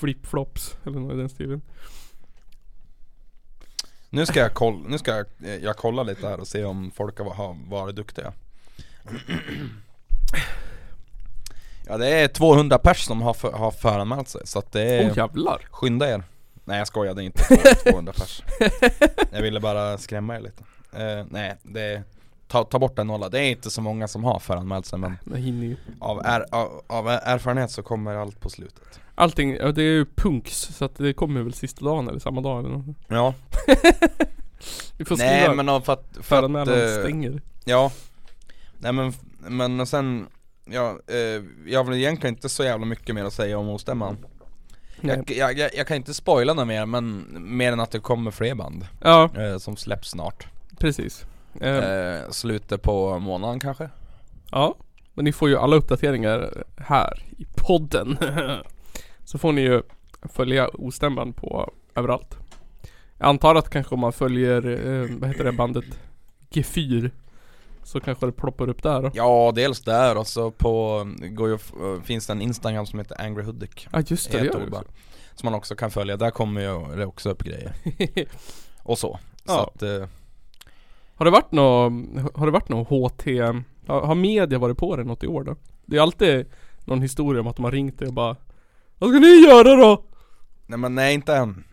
[0.00, 1.62] flipflops eller något i den stilen.
[4.10, 6.90] Nu ska jag kolla, nu ska jag, eh, jag kolla lite här och se om
[6.90, 8.32] folk har, har varit duktiga
[11.86, 15.10] Ja det är 200 pers som har, för, har föranmält sig så att det är
[15.10, 15.66] Åh jävlar.
[15.70, 16.22] Skynda er.
[16.64, 18.42] Nej jag skojar, det är inte två- 200 pers.
[19.30, 20.64] Jag ville bara skrämma er lite.
[20.92, 22.02] Eh, Nej, det är,
[22.48, 25.16] ta, ta bort en nolla, det är inte så många som har föranmält sig men
[26.00, 29.00] av, är, av, av erfarenhet så kommer allt på slutet.
[29.14, 32.40] Allting, ja, det är ju punks så att det kommer väl sista dagen eller samma
[32.40, 32.96] dag eller något.
[33.08, 33.34] Ja,
[34.96, 37.42] Vi får nej skriva men av- för att, för att eh, stänger.
[37.64, 37.92] Ja
[38.82, 40.26] Nej men, men sen
[40.64, 44.16] Ja, eh, jag har väl egentligen inte så jävla mycket mer att säga om Ostämman.
[45.00, 47.26] Jag, jag, jag, jag kan inte spoila något mer men
[47.56, 50.46] mer än att det kommer fler band Ja, eh, Som släpps snart.
[50.78, 51.26] Precis.
[51.60, 53.88] Eh, eh, Slutet på månaden kanske?
[54.50, 54.76] Ja,
[55.14, 58.18] men ni får ju alla uppdateringar här i podden.
[59.24, 59.82] Så får ni ju
[60.22, 62.36] följa Ostämman på överallt.
[63.18, 65.84] Jag antar att kanske om man följer, eh, vad heter det bandet?
[66.50, 67.10] G4
[67.84, 69.10] Så kanske det ploppar upp där då.
[69.14, 71.58] Ja, dels där och så på, går ju,
[72.04, 74.82] finns det en Instagram som heter Angry Hudik Ja just det, det gör det.
[75.34, 77.72] Som man också kan följa, där kommer ju det också upp grejer
[78.82, 79.70] Och så, så Ja.
[79.74, 80.06] att eh,
[81.14, 81.92] Har det varit något,
[82.34, 83.24] har det varit något HT,
[83.86, 85.56] har, har media varit på det något i år då?
[85.86, 86.46] Det är alltid
[86.84, 88.36] någon historia om att de har ringt dig och bara
[88.98, 90.04] Vad ska ni göra då?
[90.66, 91.64] Nej men nej inte än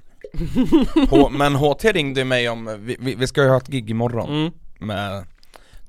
[1.09, 4.29] H- Men HT ringde mig om, vi, vi, vi ska ju ha ett gig imorgon
[4.29, 4.51] Mm.
[4.79, 5.25] med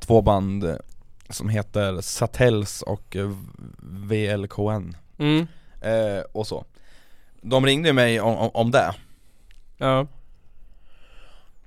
[0.01, 0.77] två band
[1.31, 3.17] som heter Satells och
[3.83, 5.47] VLKN Mm.
[5.81, 6.65] eh, och så
[7.43, 8.95] De ringde mig om, om, om det
[9.77, 10.07] Ja.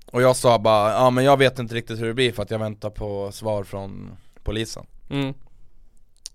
[0.06, 2.52] Och jag sa bara, ja men jag vet inte riktigt hur det blir för att
[2.52, 5.34] jag väntar på svar från polisen Mm.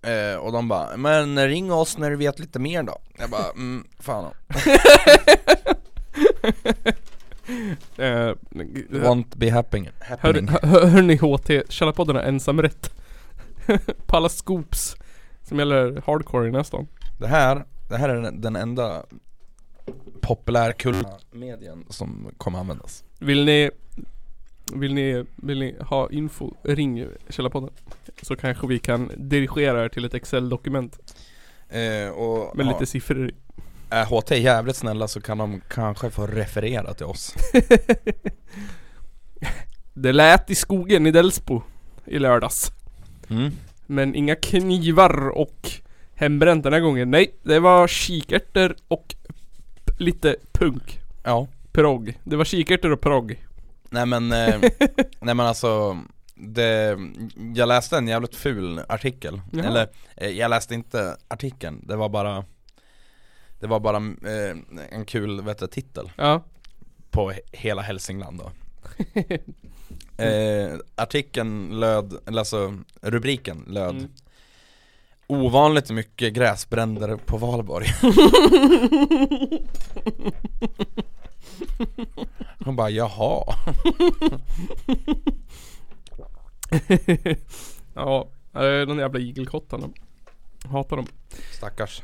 [0.01, 3.49] eh, Och de bara, men ring oss när du vet lite mer då Jag bara,
[3.55, 4.33] mm, fan
[7.97, 8.31] Eh,
[9.09, 10.47] Won't be happening, hör, happening.
[10.47, 12.93] hör, hörni HT, Källarpodden har ensamrätt
[14.07, 14.95] På alla scoops
[15.43, 16.87] Som gäller hardcore i nästan.
[17.19, 19.03] Det här, det här är den- den enda
[20.21, 23.03] populärkulna medien som kommer användas.
[23.19, 23.71] Vill ni
[24.73, 27.69] Vill ni, vill ni ha info, ring Källarpodden.
[28.21, 30.99] Så kanske vi kan dirigera er till ett excel-dokument.
[31.69, 33.33] Eh, Och Med ja, lite siffror i.
[33.89, 37.35] Är HT jävligt snälla så kan de kanske få referera till oss
[40.01, 41.61] Det lät i skogen i Delsbo
[42.05, 42.71] I lördags
[43.29, 43.51] mm.
[43.85, 45.71] Men inga knivar och
[46.15, 47.11] hembränt den här gången.
[47.11, 49.15] Nej, det var kikärtor och
[49.97, 50.99] lite punk.
[51.23, 52.19] Ja Progg.
[52.23, 53.45] Det var kikärtor och progg.
[53.89, 54.55] Nej men, eh,
[55.21, 55.99] nej men alltså
[56.35, 56.97] det,
[57.55, 59.65] Jag läste en jävligt ful artikel, Jaha.
[59.65, 59.87] eller
[60.17, 62.45] eh, jag läste inte artikeln, det var bara
[63.59, 64.57] Det var bara eh,
[64.91, 66.43] en kul vet du, titel Ja.
[67.11, 68.51] på he- hela Hälsingland då
[70.19, 74.07] eh, Artikeln löd, eller alltså rubriken löd Mm.
[75.31, 77.87] Ovanligt mycket gräsbränder på Valborg
[82.65, 83.43] Hon bara jaha
[87.93, 88.27] ja,
[88.85, 89.89] de jävla igelkottarna.
[90.65, 91.07] Hatar dem.
[91.57, 92.03] Stackars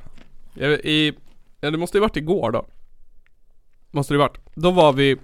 [0.53, 1.13] Jag, i,
[1.61, 2.65] ja, det måste ju varit igår då.
[3.95, 4.37] Måste det varit.
[4.55, 5.17] Då var vi,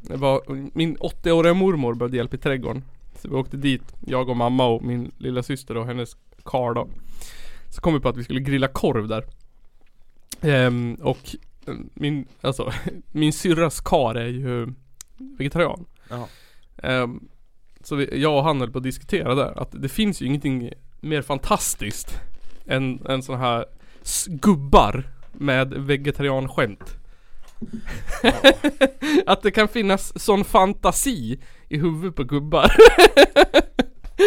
[0.00, 0.42] det var,
[0.76, 2.84] min 80-åriga mormor behövde hjälp i trädgården.
[3.18, 6.88] Så vi åkte dit, jag och mamma och min lilla syster och hennes karl då.
[7.70, 9.24] Så kom vi på att vi skulle grilla korv där.
[10.40, 12.72] Ehm, och eh, min, alltså,
[13.12, 14.74] min syrras kar är ju
[15.38, 15.84] vegetarian.
[16.82, 17.20] Ehm,
[17.80, 20.70] så vi, jag och han höll på att diskutera där, att det finns ju ingenting
[21.00, 22.20] mer fantastiskt
[22.66, 23.64] än, än sådana här
[24.26, 27.01] gubbar med vegetarianskämt.
[29.26, 32.72] att det kan finnas sån fantasi i huvudet på gubbar.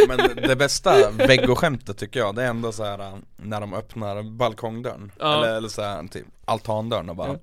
[0.08, 4.24] Men det bästa vegoskämtet tycker jag, det är ändå så här äh, när de öppnar
[4.38, 5.38] balkongdörren Ja.
[5.38, 7.36] Eller, eller så här, typ altandörren och bara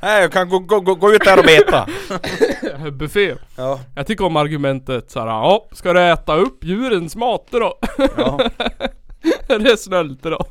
[0.00, 1.86] Hej, jag kan gå, gå, gå, gå ut där och beta
[2.90, 3.34] Buffé.
[3.56, 7.78] Ja, Jag tycker om argumentet såhär, ja, ska du äta upp djurens mat då?
[8.16, 8.38] ja,
[9.46, 10.46] det är snällt då.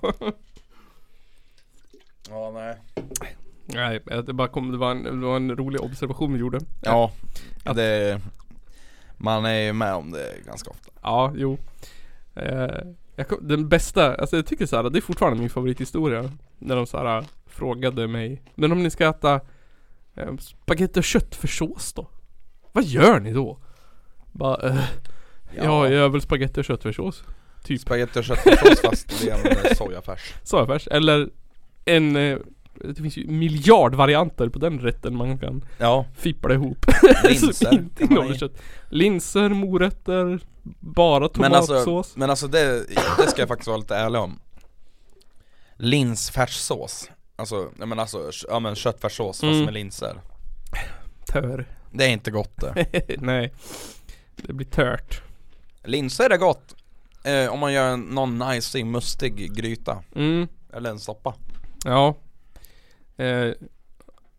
[2.29, 2.77] ja nej
[3.73, 6.59] Nej, det bara kom, det var en, det var en rolig observation vi gjorde.
[6.81, 7.11] Ja,
[7.63, 8.21] Att- det
[9.17, 11.57] Man är ju med om det ganska ofta Ja, jo.
[12.35, 12.67] Eh,
[13.15, 16.31] jag, den bästa, alltså jag tycker såhär, det är fortfarande min favorithistoria.
[16.59, 19.39] När de såhär frågade mig, men om ni ska äta
[20.15, 22.07] eh, spagetti och köttfärssås då?
[22.71, 23.57] Vad gör ni då?
[24.31, 24.83] Bara, eh,
[25.55, 25.63] ja.
[25.63, 27.23] jag gör väl spagetti och köttfärssås.
[27.63, 30.87] Typ Spagetti och köttfärssås fast det är en sojafärs sojafärs.
[30.87, 31.29] Eller
[31.85, 32.37] en, eh,
[32.73, 36.85] det finns ju miljardvarianter på den rätten man kan Ja, fippla ihop.
[37.23, 38.61] linser inte innehåller kött.
[38.89, 40.39] Linser, morötter,
[40.79, 41.87] bara Men tomatsås.
[41.97, 42.85] alltså, men alltså det,
[43.17, 44.39] det ska jag faktiskt vara lite ärlig om
[45.77, 49.65] Linsfärssås Alltså, ja men alltså, ja men köttfärssås fast Mm.
[49.65, 50.21] med linser
[51.27, 51.65] Tör.
[51.91, 53.53] Det är inte gott det Nej.
[54.35, 55.21] Det blir tört.
[55.83, 56.75] Linser är gott
[57.23, 61.33] eh, Om man gör en, någon nice, mustig gryta Mm, Eller en soppa
[61.85, 62.15] ja.
[63.17, 63.53] Eh,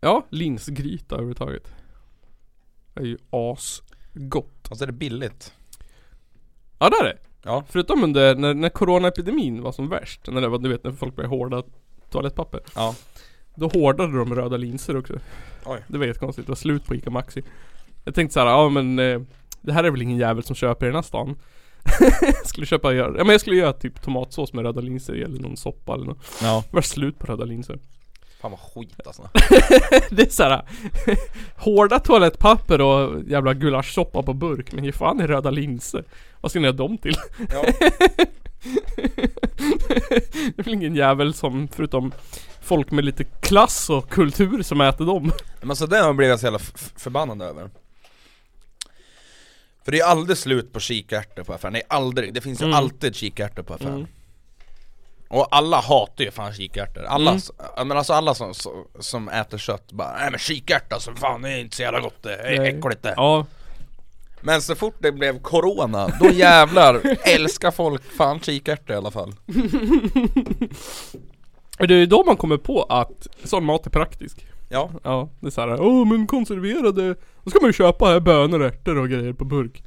[0.01, 1.75] ja, linsgryta överhuvudtaget.
[2.93, 4.67] Det är ju asgott.
[4.69, 5.53] Och så är det billigt
[6.79, 7.17] Ja det är det.
[7.43, 7.63] Ja.
[7.69, 10.27] Förutom under, när, när coronaepidemin var som värst.
[10.27, 11.63] När det var, du vet när folk började hårda
[12.09, 12.59] toalettpapper.
[12.75, 12.95] Ja
[13.55, 15.13] Då hårdade de röda linser också.
[15.65, 15.79] Oj.
[15.87, 16.47] Det var jättekonstigt.
[16.47, 17.43] Det var slut på Ica Maxi.
[18.03, 19.21] Jag tänkte så här, ja men eh,
[19.61, 21.35] det här är väl ingen jävel som köper i den här stan.
[22.21, 25.39] jag skulle köpa, ja men jag skulle göra typ tomatsås med röda linser i eller
[25.39, 26.39] någon soppa eller något.
[26.41, 27.79] Ja Det var slut på röda linser.
[28.41, 29.29] Fan vad skit alltså.
[30.09, 30.65] Det är såhär
[31.55, 36.03] Hårda toalettpapper och jävla gulaschsoppa på burk Men ge fan i röda linser.
[36.41, 37.15] Vad ska ni ha dem till?
[37.53, 37.65] Ja,
[38.95, 42.11] det är väl ingen jävel som förutom
[42.61, 45.31] Folk med lite klass och kultur som äter dem.
[45.61, 46.59] Men alltså det har jag blivit så jävla
[46.95, 47.69] förbannad över.
[49.85, 52.77] För det är aldrig slut på kikärtor på affären, nej aldrig, det finns ju Mm.
[52.77, 53.93] alltid kikärtor på affären.
[53.93, 54.07] Mm.
[55.27, 57.87] Och alla hatar ju fan kikärtor, alla, Mm.
[57.87, 58.53] men alltså alla som,
[58.99, 62.23] som- äter kött bara Nej men kikärta så fan det är inte så jävla gott
[62.23, 62.67] det, är Nej.
[62.69, 63.13] äckligt det.
[63.17, 63.45] Ja.
[64.41, 69.33] Men så fort det blev corona, då jävlar älskar folk fan kikärtor i alla fall.
[71.77, 74.47] Det är ju då man kommer på att sån mat är praktisk.
[74.69, 78.63] Ja, Ja, det är såhär, åh men konserverade, då ska man ju köpa här bönor,
[78.63, 79.83] ärtor och grejer på burk.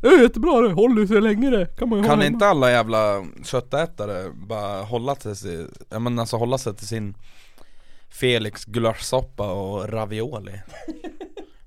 [0.00, 2.34] Det är jättebra det, håller sig länge det, kan man ju ha kan hemma.
[2.34, 7.14] inte alla jävla köttätare bara hålla till sig, ja men alltså hålla sig till sin
[8.08, 10.52] Felix gulaschsoppa och ravioli?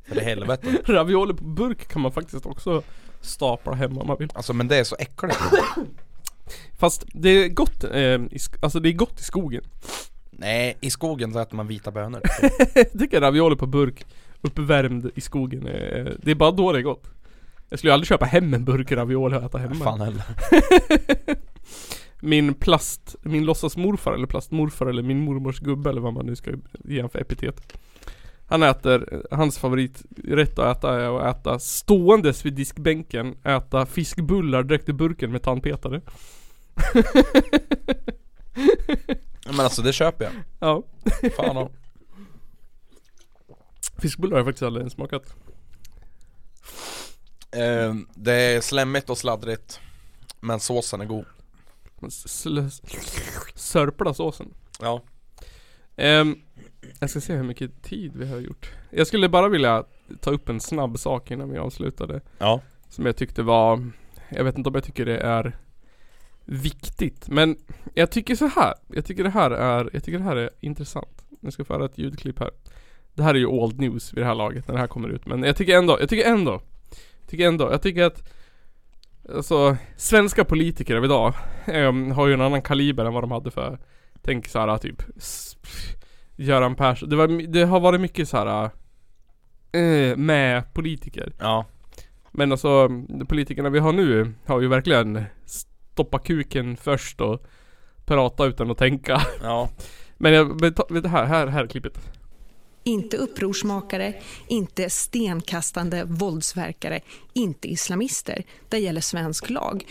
[0.07, 2.83] För i helvete Ravioli på burk kan man faktiskt också
[3.21, 4.29] stapla hemma om man vill.
[4.33, 5.37] Alltså men det är så äckligt
[6.79, 8.21] Fast det är gott, eh,
[8.61, 9.63] alltså det är gott i skogen.
[10.31, 12.21] Nej, i skogen så äter man vita bönor
[12.75, 14.05] Jag tycker ravioli på burk,
[14.41, 17.03] uppvärmd i skogen, eh, det är bara då det är gott.
[17.69, 19.75] Jag skulle ju aldrig köpa hem en burk ravioli och äta hemma.
[19.75, 20.23] Fan heller
[22.21, 26.51] Min plast, min låtsasmorfar eller plastmorfar eller min mormors gubbe eller vad man nu ska
[26.85, 27.73] ge han för epitet.
[28.45, 34.89] Han äter, hans favoriträtt att äta är att äta ståendes vid diskbänken, äta fiskbullar direkt
[34.89, 36.01] i burken med tandpetare.
[39.45, 40.83] Ja, Men alltså det köper jag, Ja,
[41.37, 41.69] fan om.
[43.97, 45.35] fiskbullar har jag faktiskt aldrig ens smakat.
[47.51, 49.79] Eh, Det är slemmigt och sladdrigt
[50.39, 51.25] Men såsen är god
[53.55, 54.53] Sörpla såsen.
[54.79, 55.01] Ja
[55.95, 56.35] Ehm,
[56.99, 58.71] jag ska se hur mycket tid vi har gjort.
[58.89, 59.83] Jag skulle bara vilja
[60.21, 62.21] ta upp en snabb sak innan vi avslutade.
[62.37, 63.91] Ja Som jag tyckte var,
[64.29, 65.57] jag vet inte om jag tycker det är
[66.45, 67.27] viktigt.
[67.29, 67.57] Men
[67.93, 68.73] jag tycker så här.
[68.87, 71.25] Jag tycker det här är, jag tycker det här är intressant.
[71.39, 72.51] Nu ska jag föra ett ljudklipp här.
[73.13, 75.25] Det här är ju old news vid det här laget när det här kommer ut.
[75.25, 76.61] Men jag tycker ändå, jag tycker ändå.
[77.29, 78.33] Tycker ändå, jag tycker att
[79.35, 81.33] Alltså, svenska politiker av idag
[81.65, 83.79] ehm, har ju en annan kaliber än vad de hade för
[84.21, 85.03] Tänk såhär typ
[86.35, 88.69] Göran Persson, det, var, det har varit mycket såhär
[89.71, 91.65] eh, Med politiker Ja
[92.31, 97.45] men alltså de politikerna vi har nu har ju verkligen stoppat kuken först och
[98.05, 99.21] prata utan att tänka.
[99.43, 99.69] Ja
[100.17, 102.18] Men jag, vet du här, här, här är klippet.
[102.83, 104.13] Inte upprorsmakare,
[104.47, 106.99] inte stenkastande våldsverkare,
[107.33, 108.43] inte islamister.
[108.69, 109.85] Där gäller svensk lag.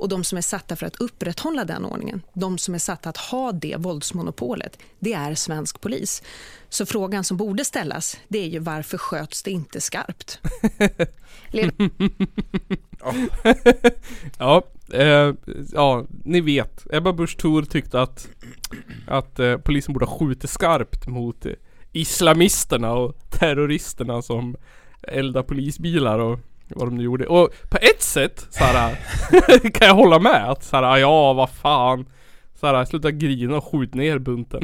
[0.00, 3.16] Och de som är satta för att upprätthålla den ordningen, de som är satta att
[3.16, 6.22] ha det våldsmonopolet, det är svensk polis.
[6.68, 10.40] Så frågan som borde ställas, det är ju varför sköts det inte skarpt?
[14.38, 14.62] Ja,
[14.92, 15.34] eh,
[15.72, 16.86] ja, ni vet.
[16.92, 18.28] Ebba Busch Thor tyckte att,
[19.06, 21.52] att eh, polisen borde ha skjutit skarpt mot eh,
[21.92, 24.56] islamisterna och terroristerna som
[25.02, 26.38] eldar polisbilar och
[26.68, 27.26] vad de nu gjorde.
[27.26, 28.96] Och på ett sätt såhär
[29.70, 32.06] kan jag hålla med att såhär, ja vad fan.
[32.60, 34.62] Såhär, sluta grina och skjut ner bunten.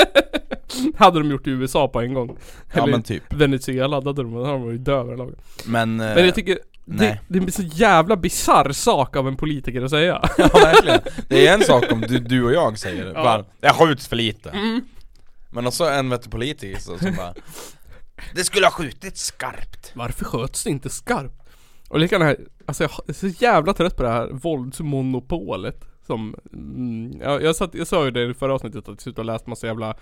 [0.96, 2.36] hade de gjort i USA på en gång.
[2.74, 5.38] Ja Eller men typ Venezuela, hade de, hade de varit döda det här laget.
[5.66, 6.60] Men, eh, Men jag tycker det,
[7.04, 7.20] nej.
[7.28, 10.22] det är en så jävla bisarr sak av en politiker att säga.
[10.38, 13.22] Ja verkligen, det är en sak om du, du och jag säger det, Ja.
[13.22, 14.50] bara, jag skjuts för lite
[15.50, 17.34] Men också en vet du, politiker så, som bara
[18.34, 21.42] Det skulle ha skjutits skarpt Varför sköts det inte skarpt?
[21.88, 27.20] Och likadant här, alltså jag är så jävla trött på det här våldsmonopolet som, mm,
[27.20, 29.46] jag, jag, satt, jag sa ju det i förra avsnittet att jag suttit och läst
[29.46, 29.96] massa jävla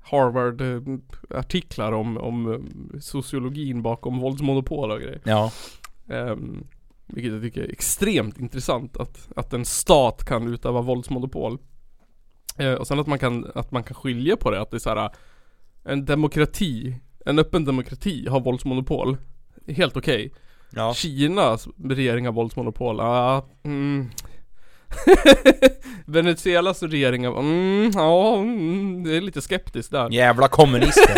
[0.00, 5.20] Harvard-artiklar om, om eh, sociologin bakom våldsmonopol och grejer.
[5.24, 5.52] Ja
[6.08, 6.66] Um,
[7.06, 11.58] vilket jag tycker är extremt intressant att, att en stat kan utöva våldsmonopol.
[12.58, 14.78] Eh, och sen att man kan, att man kan skilja på det, att det är
[14.78, 15.10] så här
[15.84, 16.96] En demokrati,
[17.26, 19.16] en öppen demokrati har våldsmonopol.
[19.66, 20.32] Helt okej.
[20.70, 24.10] Ja, Kinas regering har våldsmonopol, ja, mm.
[26.06, 30.10] Venezuelas regering mm, ja, mm, det är lite skeptiskt där.
[30.10, 31.14] jävla kommunister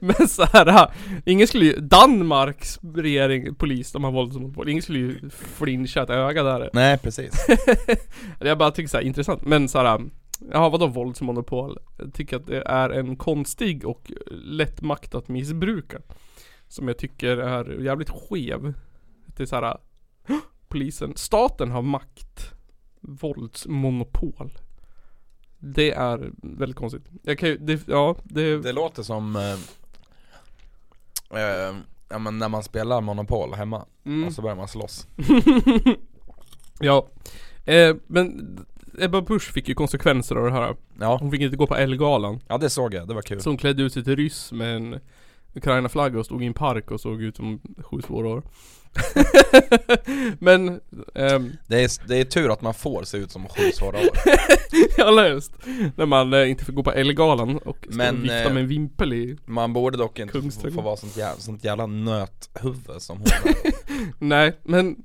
[0.00, 0.90] Men så här,
[1.26, 4.68] ingen skulle ju, Danmarks regering, polis, de har våldsmonopol.
[4.68, 6.70] Ingen skulle ju flincha ett öga där.
[6.72, 7.46] Nej precis
[8.40, 9.44] Jag bara tycker så här, intressant.
[9.44, 10.00] Men så här,
[10.52, 11.78] ja vadå våldsmonopol?
[11.98, 15.98] Jag tycker att det är en konstig och lätt makt att missbruka.
[16.68, 18.74] Som jag tycker är jävligt skev.
[19.26, 19.76] Det är så här,
[20.70, 22.50] polisen, staten har makt.
[23.00, 24.58] Våldsmonopol.
[25.58, 27.02] Det är väldigt konstigt.
[27.22, 29.52] Jag kan ju, det, ja, det, Det låter som eh,
[31.40, 31.74] eh,
[32.08, 34.26] Ja men när man spelar Monopol hemma Mm.
[34.28, 35.06] och så börjar man slåss
[36.80, 37.08] Ja,
[37.64, 38.58] eh, men
[38.98, 40.76] Ebba Busch fick ju konsekvenser av det här.
[41.00, 42.40] Ja, Hon fick inte gå på Ellegalan.
[42.48, 44.76] ja det såg jag, det var kul Så hon klädde ut sig till ryss med
[44.76, 45.00] en
[45.54, 48.42] Ukraina-flagga och stod i en park och såg ut som sju svåra år.
[50.38, 50.80] men,
[51.14, 54.08] ehm, det är, det är tur att man får se ut som sju svåra år
[54.96, 55.52] jag har läst
[55.96, 59.12] när man eh, inte fick gå på Ellegalan och Men, vifta eh, med en vimpel
[59.12, 63.26] i Man borde dock inte få, få vara sånt jävla, sånt jävla nöthuvud som hon.
[64.28, 64.96] Nej, men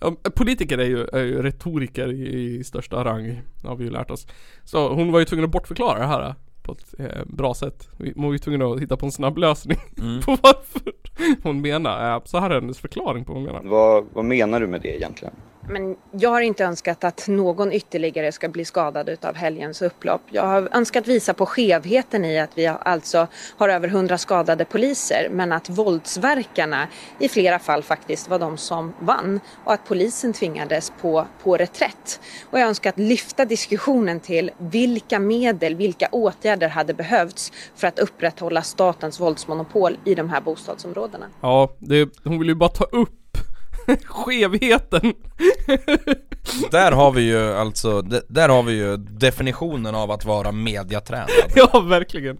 [0.00, 4.10] ja, politiker är ju, är ju retoriker i, i största rang, har vi ju lärt
[4.10, 4.26] oss.
[4.64, 6.34] Så hon var ju tvungen att bortförklara det här.
[6.62, 7.88] På ett eh, bra sätt.
[7.96, 10.20] Vi var ju tvungna att hitta på en snabb lösning Mm.
[10.20, 10.80] på varför
[11.42, 12.14] hon menar.
[12.16, 13.62] Eh, så här är hennes förklaring på vad hon menar.
[13.70, 15.34] Vad, vad menar du med det egentligen?
[15.68, 20.20] Men jag har inte önskat att någon ytterligare ska bli skadad utav helgens upplopp.
[20.30, 24.64] Jag har önskat visa på skevheten i att vi har- alltså har över hundra skadade
[24.64, 26.88] poliser men att våldsverkarna
[27.18, 32.20] i flera fall faktiskt var de som vann och att polisen tvingades på, på reträtt.
[32.50, 37.98] Och jag önskar att lyfta diskussionen till vilka medel, vilka åtgärder hade behövts för att
[37.98, 41.26] upprätthålla statens våldsmonopol i de här bostadsområdena.
[41.40, 43.21] Ja, det, hon vill ju bara ta upp
[44.04, 45.14] skevheten.
[46.70, 51.80] Där har vi ju alltså, där har vi ju definitionen av att vara mediatränad Ja,
[51.80, 52.38] verkligen.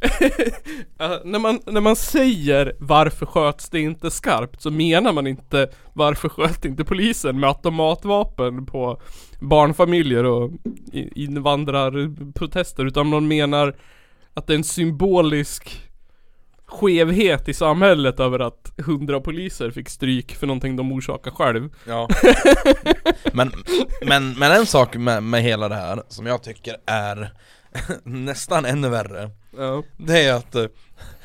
[1.24, 6.28] När, man, när man säger varför sköts det inte skarpt så menar man inte varför
[6.28, 9.00] sköt inte polisen med automatvapen på
[9.40, 10.50] barnfamiljer och
[10.92, 13.76] invandrarprotester utan man menar
[14.34, 15.89] att det är en symbolisk
[16.70, 21.70] skevhet i samhället över att hundra poliser fick stryk för någonting de orsakar själv.
[21.86, 22.08] Ja
[23.32, 23.52] men,
[24.02, 27.32] men, men en sak med, med hela det här som jag tycker är
[28.04, 29.82] nästan ännu värre Ja.
[29.96, 30.64] Det är att eh,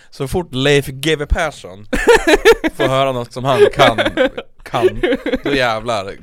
[0.10, 1.86] så fort Leif GW Persson
[2.76, 4.00] får höra något som han kan,
[4.64, 5.02] kan
[5.44, 6.14] Då jävlar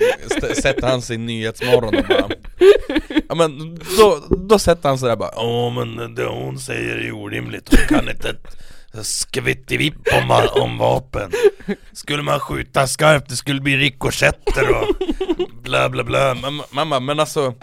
[0.55, 2.29] sätter han sig i Nyhetsmorgon och bara
[3.29, 4.19] Ja men då,
[4.49, 8.09] då sätter han sig där bara Åh men det hon säger är orimligt, hon kan
[8.09, 8.35] inte
[9.03, 11.31] skvittivipp om, om vapen.
[11.93, 14.87] Skulle man skjuta skarpt det skulle bli rikoschetter och
[15.63, 16.35] bla bla bla.
[16.43, 17.55] Men- Mamma men alltså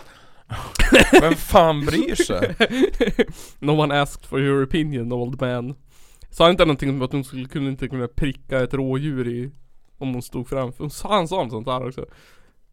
[1.21, 2.55] Vem fan bryr sig?
[3.59, 5.75] No one asked for your opinion old man.
[6.32, 9.51] Sa han inte någonting om att hon skulle kunna inte kunna pricka ett rådjur i
[9.97, 12.05] Om hon stod framför, hon sa- han sa något sånt där också.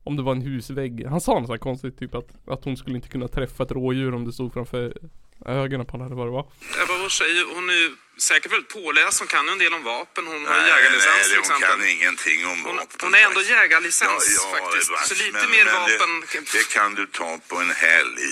[0.04, 2.96] Om det var en husvägg, han sa något sånt konstigt typ att, att hon skulle
[2.96, 4.92] inte kunna träffa ett rådjur om det stod framför
[5.46, 6.40] ögonen på henne eller vad det var.
[6.84, 9.85] Ebba Busch säger, hon är ju säkert väldigt påläst, hon kan ju en del om
[9.85, 11.69] vapen, hon har Nej, jägarlicens nej, till hon exempel.
[11.69, 12.99] kan ingenting om Hon, vapen.
[13.05, 14.25] hon är ändå jägarlicens
[14.57, 16.11] faktiskt, Lars, så lite men- mer men vapen.
[16.33, 18.29] Det, det kan du ta på en helg.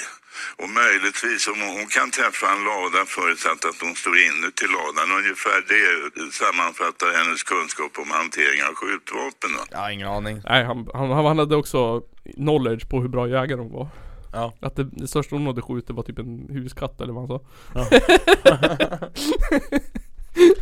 [0.56, 5.10] Och möjligtvis om hon, hon kan träffa en lada förutsatt att hon står inuti ladan.
[5.18, 9.50] Ungefär det sammanfattar hennes kunskap om hantering av skjutvapen.
[9.56, 9.64] Va?
[9.70, 12.00] Jag har ingen aning Nej han, han, han hade också
[12.36, 13.88] knowledge på hur bra jägare hon var
[14.34, 14.52] Ja.
[14.60, 17.44] Att det, det största hon hade skjutit var typ en huskatt eller vad han sa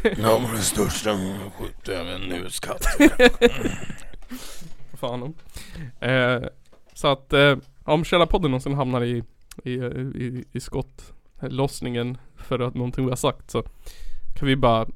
[0.02, 2.86] Ja men det största hon skjuter över en huskatt
[4.94, 5.34] Fan om.
[6.00, 6.42] Eh,
[6.94, 9.22] så att eh, om Källarpodden någonsin hamnar i,
[9.64, 13.62] i, i, i skottlossningen för att någonting vi har sagt så
[14.36, 14.86] kan vi bara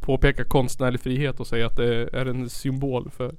[0.00, 3.34] påpeka konstnärlig frihet och säga att det är en symbol för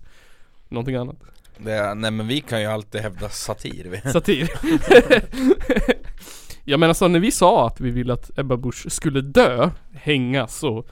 [0.69, 1.17] någonting annat.
[1.57, 4.01] Det, Nej men vi kan ju alltid hävda satir.
[4.11, 4.51] Satir.
[6.63, 10.63] Jag menar så när vi sa att vi ville att Ebba Busch skulle dö, hängas
[10.63, 10.87] och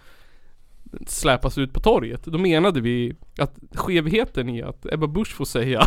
[1.07, 2.23] släpas ut på torget.
[2.23, 5.79] Då menade vi att skevheten i att Ebba Busch får säga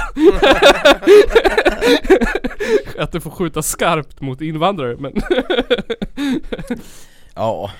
[2.98, 5.12] att du får skjuta skarpt mot invandrare men
[7.34, 7.70] Ja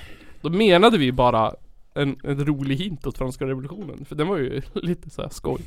[0.43, 1.55] då menade vi bara
[1.95, 4.05] en, en rolig hint åt franska revolutionen.
[4.05, 5.61] För den var ju lite så här skoj.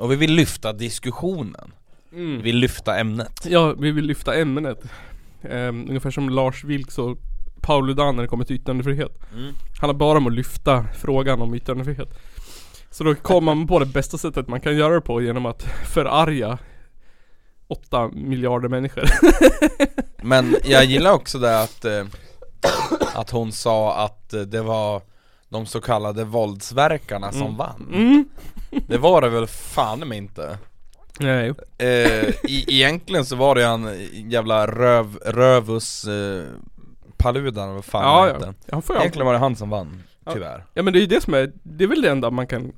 [0.00, 1.72] Och vi vill lyfta diskussionen
[2.10, 4.78] Vi vill lyfta ämnet Ja, vi vill lyfta ämnet.
[5.42, 7.18] Um, ungefär som Lars Vilks och
[7.60, 9.18] Pauludan när det kommer till yttrandefrihet.
[9.32, 9.54] Mm.
[9.80, 12.18] Han har bara med att lyfta frågan om yttrandefrihet.
[12.90, 15.62] Så då kommer man på det bästa sättet man kan göra det på genom att
[15.94, 16.58] förarga
[17.68, 19.04] 8 miljarder människor.
[20.22, 22.04] Men jag gillar också det att eh,
[23.14, 25.02] Att hon sa att eh, det var
[25.48, 27.56] de så kallade våldsverkarna som Mm.
[27.56, 28.28] vann Mm.
[28.86, 30.58] Det var det väl fan mig inte
[31.20, 31.52] Nej.
[31.78, 36.44] eh, i, Egentligen så var det han jävla röv, rövus eh,
[37.16, 38.46] Paludan, vad fan Ja, ja.
[38.46, 40.32] hette får ju Egentligen var det han som vann, Ja.
[40.32, 42.46] tyvärr Ja men det är ju det som är, det är väl det enda man
[42.46, 42.72] kan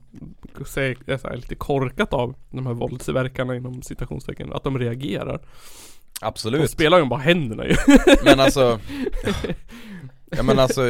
[0.66, 4.52] säga är så här lite korkat av de här våldsverkarna inom citationstecken.
[4.52, 5.38] Att de reagerar.
[5.38, 7.76] De Absolut spelar ju bara händerna ju.
[8.24, 8.80] Men alltså
[10.36, 10.82] Ja men alltså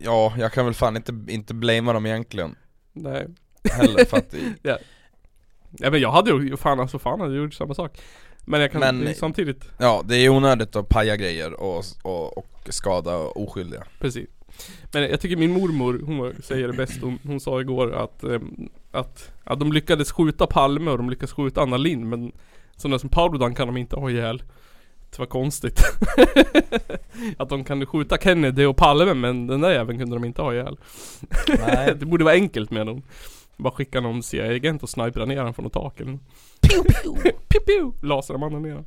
[0.00, 2.54] Ja, jag kan väl fan inte, inte blamea dem egentligen
[2.92, 3.26] Nej.
[3.64, 4.34] Heller för att
[5.78, 7.98] Ja men jag hade ju, fan alltså fan hade gjort samma sak.
[8.44, 11.84] Men jag kan Men- det är samtidigt, Ja, det är onödigt att paja grejer och,
[12.02, 14.28] och, och skada oskyldiga precis.
[14.92, 18.24] Men jag tycker min mormor, hon var- säger det bäst, hon, hon sa igår att,
[18.24, 22.32] ehm, att, att de lyckades skjuta Palme och de lyckades skjuta Anna Lind men
[22.76, 24.42] sådana som Pauludan kan de inte ha ihjäl.
[25.10, 25.80] Det var konstigt.
[27.36, 30.52] att de kan skjuta Kennedy och Palme men den där jäveln kunde de inte ha
[30.54, 30.76] ihjäl.
[31.66, 31.94] Nej.
[32.00, 33.02] det borde vara enkelt med dem.
[33.58, 36.22] Bara skicka någon CIA-agent och snipra ner honom från ett tak eller något.
[36.60, 37.22] Pew pew!
[37.48, 38.06] Pew pew!
[38.08, 38.84] Lasermannen ner honom.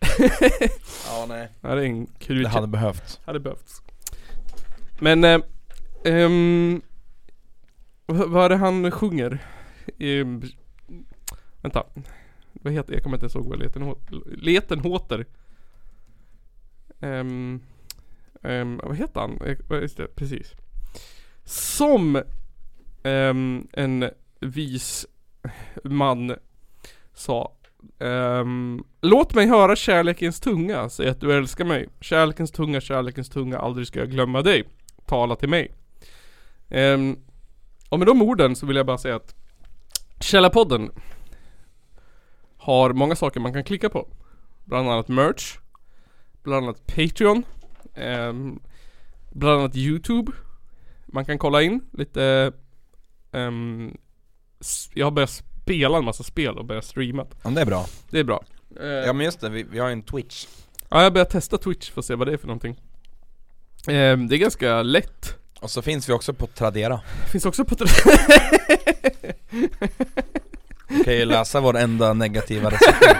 [1.06, 1.48] Ja nej.
[1.60, 3.20] Ja, det är en kul Det hade behövts.
[3.24, 3.82] hade behövts.
[5.00, 5.40] Men, eh,
[6.04, 6.82] ehm,
[8.06, 9.46] vad, vad är det han sjunger?
[9.98, 10.42] Ehm,
[11.62, 11.84] vänta.
[12.52, 13.94] Vad heter Jag kommer inte ens ihåg vad leten,
[14.26, 15.26] leten håter.
[17.00, 17.60] Ehm,
[18.42, 19.40] ehm, vad heter han?
[19.46, 20.52] Eh, vad- Just det, precis.
[21.44, 22.22] Som
[23.08, 24.10] um, en
[24.40, 25.06] vis
[25.84, 26.34] man
[27.14, 27.52] sa
[27.98, 31.88] um, låt mig höra kärlekens tunga, säg att du älskar mig.
[32.00, 34.64] Kärlekens tunga, kärlekens tunga, aldrig ska jag glömma dig.
[35.06, 35.74] Tala till mig.
[36.70, 37.18] Um,
[37.88, 39.34] och med de orden så vill jag bara säga att
[40.20, 40.90] Källarpodden
[42.56, 44.08] har många saker man kan klicka på.
[44.64, 45.58] Bland annat merch,
[46.42, 47.42] bland annat Patreon,
[47.96, 48.60] um,
[49.30, 50.32] bland annat YouTube.
[51.06, 52.52] Man kan kolla in lite
[53.32, 53.96] ehm,
[54.60, 57.26] s- Jag har börjat spela en massa spel och börjat streama.
[57.42, 57.86] Ja, det är bra.
[58.10, 58.44] Det är bra.
[58.80, 60.46] Eh, Ja men just det, vi, vi har ju en Twitch.
[60.88, 62.76] Ja, jag börjar testa Twitch för att se vad det är för någonting.
[63.88, 65.34] Ehm, det är ganska lätt.
[65.60, 67.00] Och så finns vi också på Tradera.
[67.32, 67.74] Finns också på
[70.88, 73.16] Du kan ju läsa vår enda negativa recension.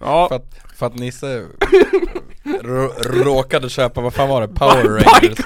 [0.00, 1.46] Ja, För att, för att Nisse
[2.62, 4.48] rå, råkade köpa, vad fan var det?
[4.48, 5.38] Power Rangers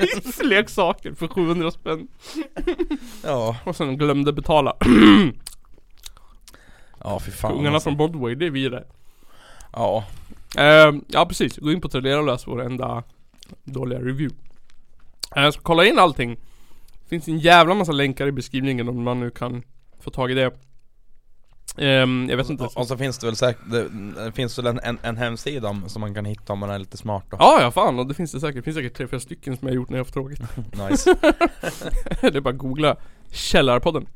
[0.00, 2.08] Mice leksaker för 700 spänn.
[3.24, 4.76] Ja, Och sen glömde betala.
[7.04, 7.88] ja fy fan Ungarna alltså.
[7.88, 8.84] från Broadway, det är vi det.
[9.72, 10.04] Ja,
[10.56, 13.02] Ehm, ja precis, gå in på Tradera och läs vår enda
[13.64, 14.36] dåliga review.
[15.36, 16.36] Uh, så kolla in allting.
[17.08, 19.62] Finns en jävla massa länkar i beskrivningen om man nu kan
[20.00, 20.50] få tag i det.
[21.78, 22.64] Ehm, jag vet inte.
[22.64, 23.88] och, och så finns det väl säkert, det,
[24.24, 26.78] det finns väl en, en, en hemsida om, som man kan hitta om man är
[26.78, 28.56] lite smart då Ja, ja fan och det finns det säkert.
[28.56, 30.40] Det finns säkert tre, fyra stycken som jag gjort när jag har tråkigt.
[30.90, 31.16] Nice
[32.20, 32.96] det är bara att googla
[33.30, 34.06] Källarpodden.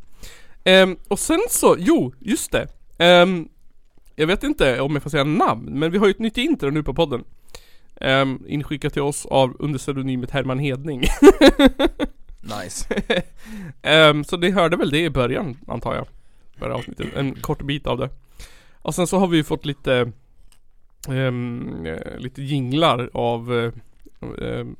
[0.64, 2.66] Ehm, och sen så, jo, just det.
[2.98, 3.48] Ehm,
[4.16, 6.70] jag vet inte om jag får säga namn, men vi har ju ett nytt intro
[6.70, 7.24] nu på podden.
[8.00, 11.00] Um, inskickat till oss av under pseudonymet Herman Hedning.
[12.62, 13.02] Nice
[13.82, 16.06] Ehm, så ni hörde väl det i början, antar jag.
[16.58, 17.06] Förra avsnittet.
[17.14, 18.10] En kort bit av det.
[18.82, 20.12] Och sen så har vi ju fått lite
[21.08, 21.32] eh,
[22.18, 23.72] Lite jinglar av uh,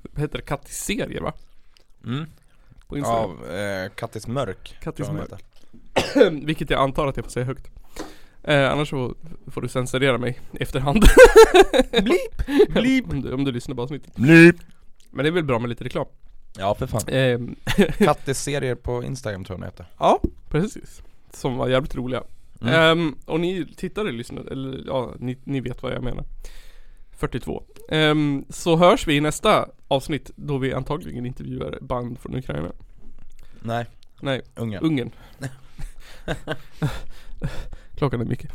[0.02, 0.44] Vad heter det?
[0.44, 1.32] Kattis-serier va?
[2.06, 2.26] mm.
[2.88, 3.30] På Instagram.
[3.30, 5.44] Av eh, Kattis Mörk Kattis Mörk.
[6.44, 7.70] Vilket jag antar att jag får säga högt.
[8.42, 9.14] Eh, annars så
[9.46, 11.05] får du censurera mig efterhand.
[11.90, 12.46] Blip!
[12.68, 13.12] Blip!
[13.12, 14.14] om, du, om du lyssnar på avsnittet.
[14.14, 14.56] Blip.
[15.10, 16.06] Men det är väl bra med lite reklam.
[16.59, 17.56] Ja för fan Ehm,
[17.98, 21.02] Kattis serier på Instagram tror jag den heter ja, precis.
[21.36, 22.23] Som var jävligt roliga.
[22.61, 22.74] Mm.
[22.74, 26.24] Ehm, och ni tittare lyssnar, eller ja, ni, ni vet vad jag menar.
[27.16, 27.62] 42.
[27.89, 32.73] Ehm, så hörs vi i nästa avsnitt då vi antagligen intervjuar band från Ukraina.
[33.62, 33.86] Nej,
[34.20, 35.11] Nej, Ungern Ungern.
[37.97, 38.51] Klockan är mycket.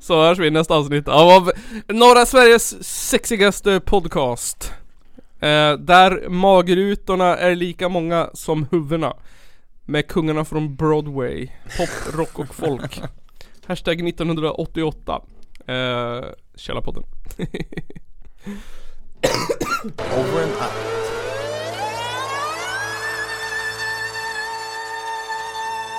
[0.00, 1.52] så hörs vi i nästa avsnitt av
[1.88, 4.72] norra Sveriges sexigaste podcast.
[5.40, 9.14] Eh, där magrutorna är lika många som huvudena.
[9.90, 13.00] Med kungarna från Broadway, pop, rock och folk.
[13.66, 15.22] Hashtag 1988.
[15.66, 17.02] Eh, Källarpodden.
[19.96, 20.72] Over and out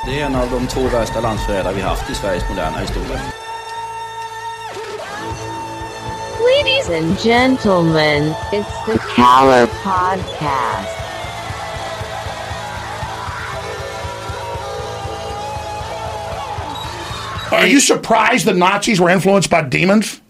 [0.05, 3.21] Det är en av de två värsta landsförrädare vi haft i Sveriges moderna historia.
[6.39, 11.00] Ladies and gentlemen, it's the Caller Podcast.
[17.51, 20.20] Are you surprised the Nazis were influenced by demons?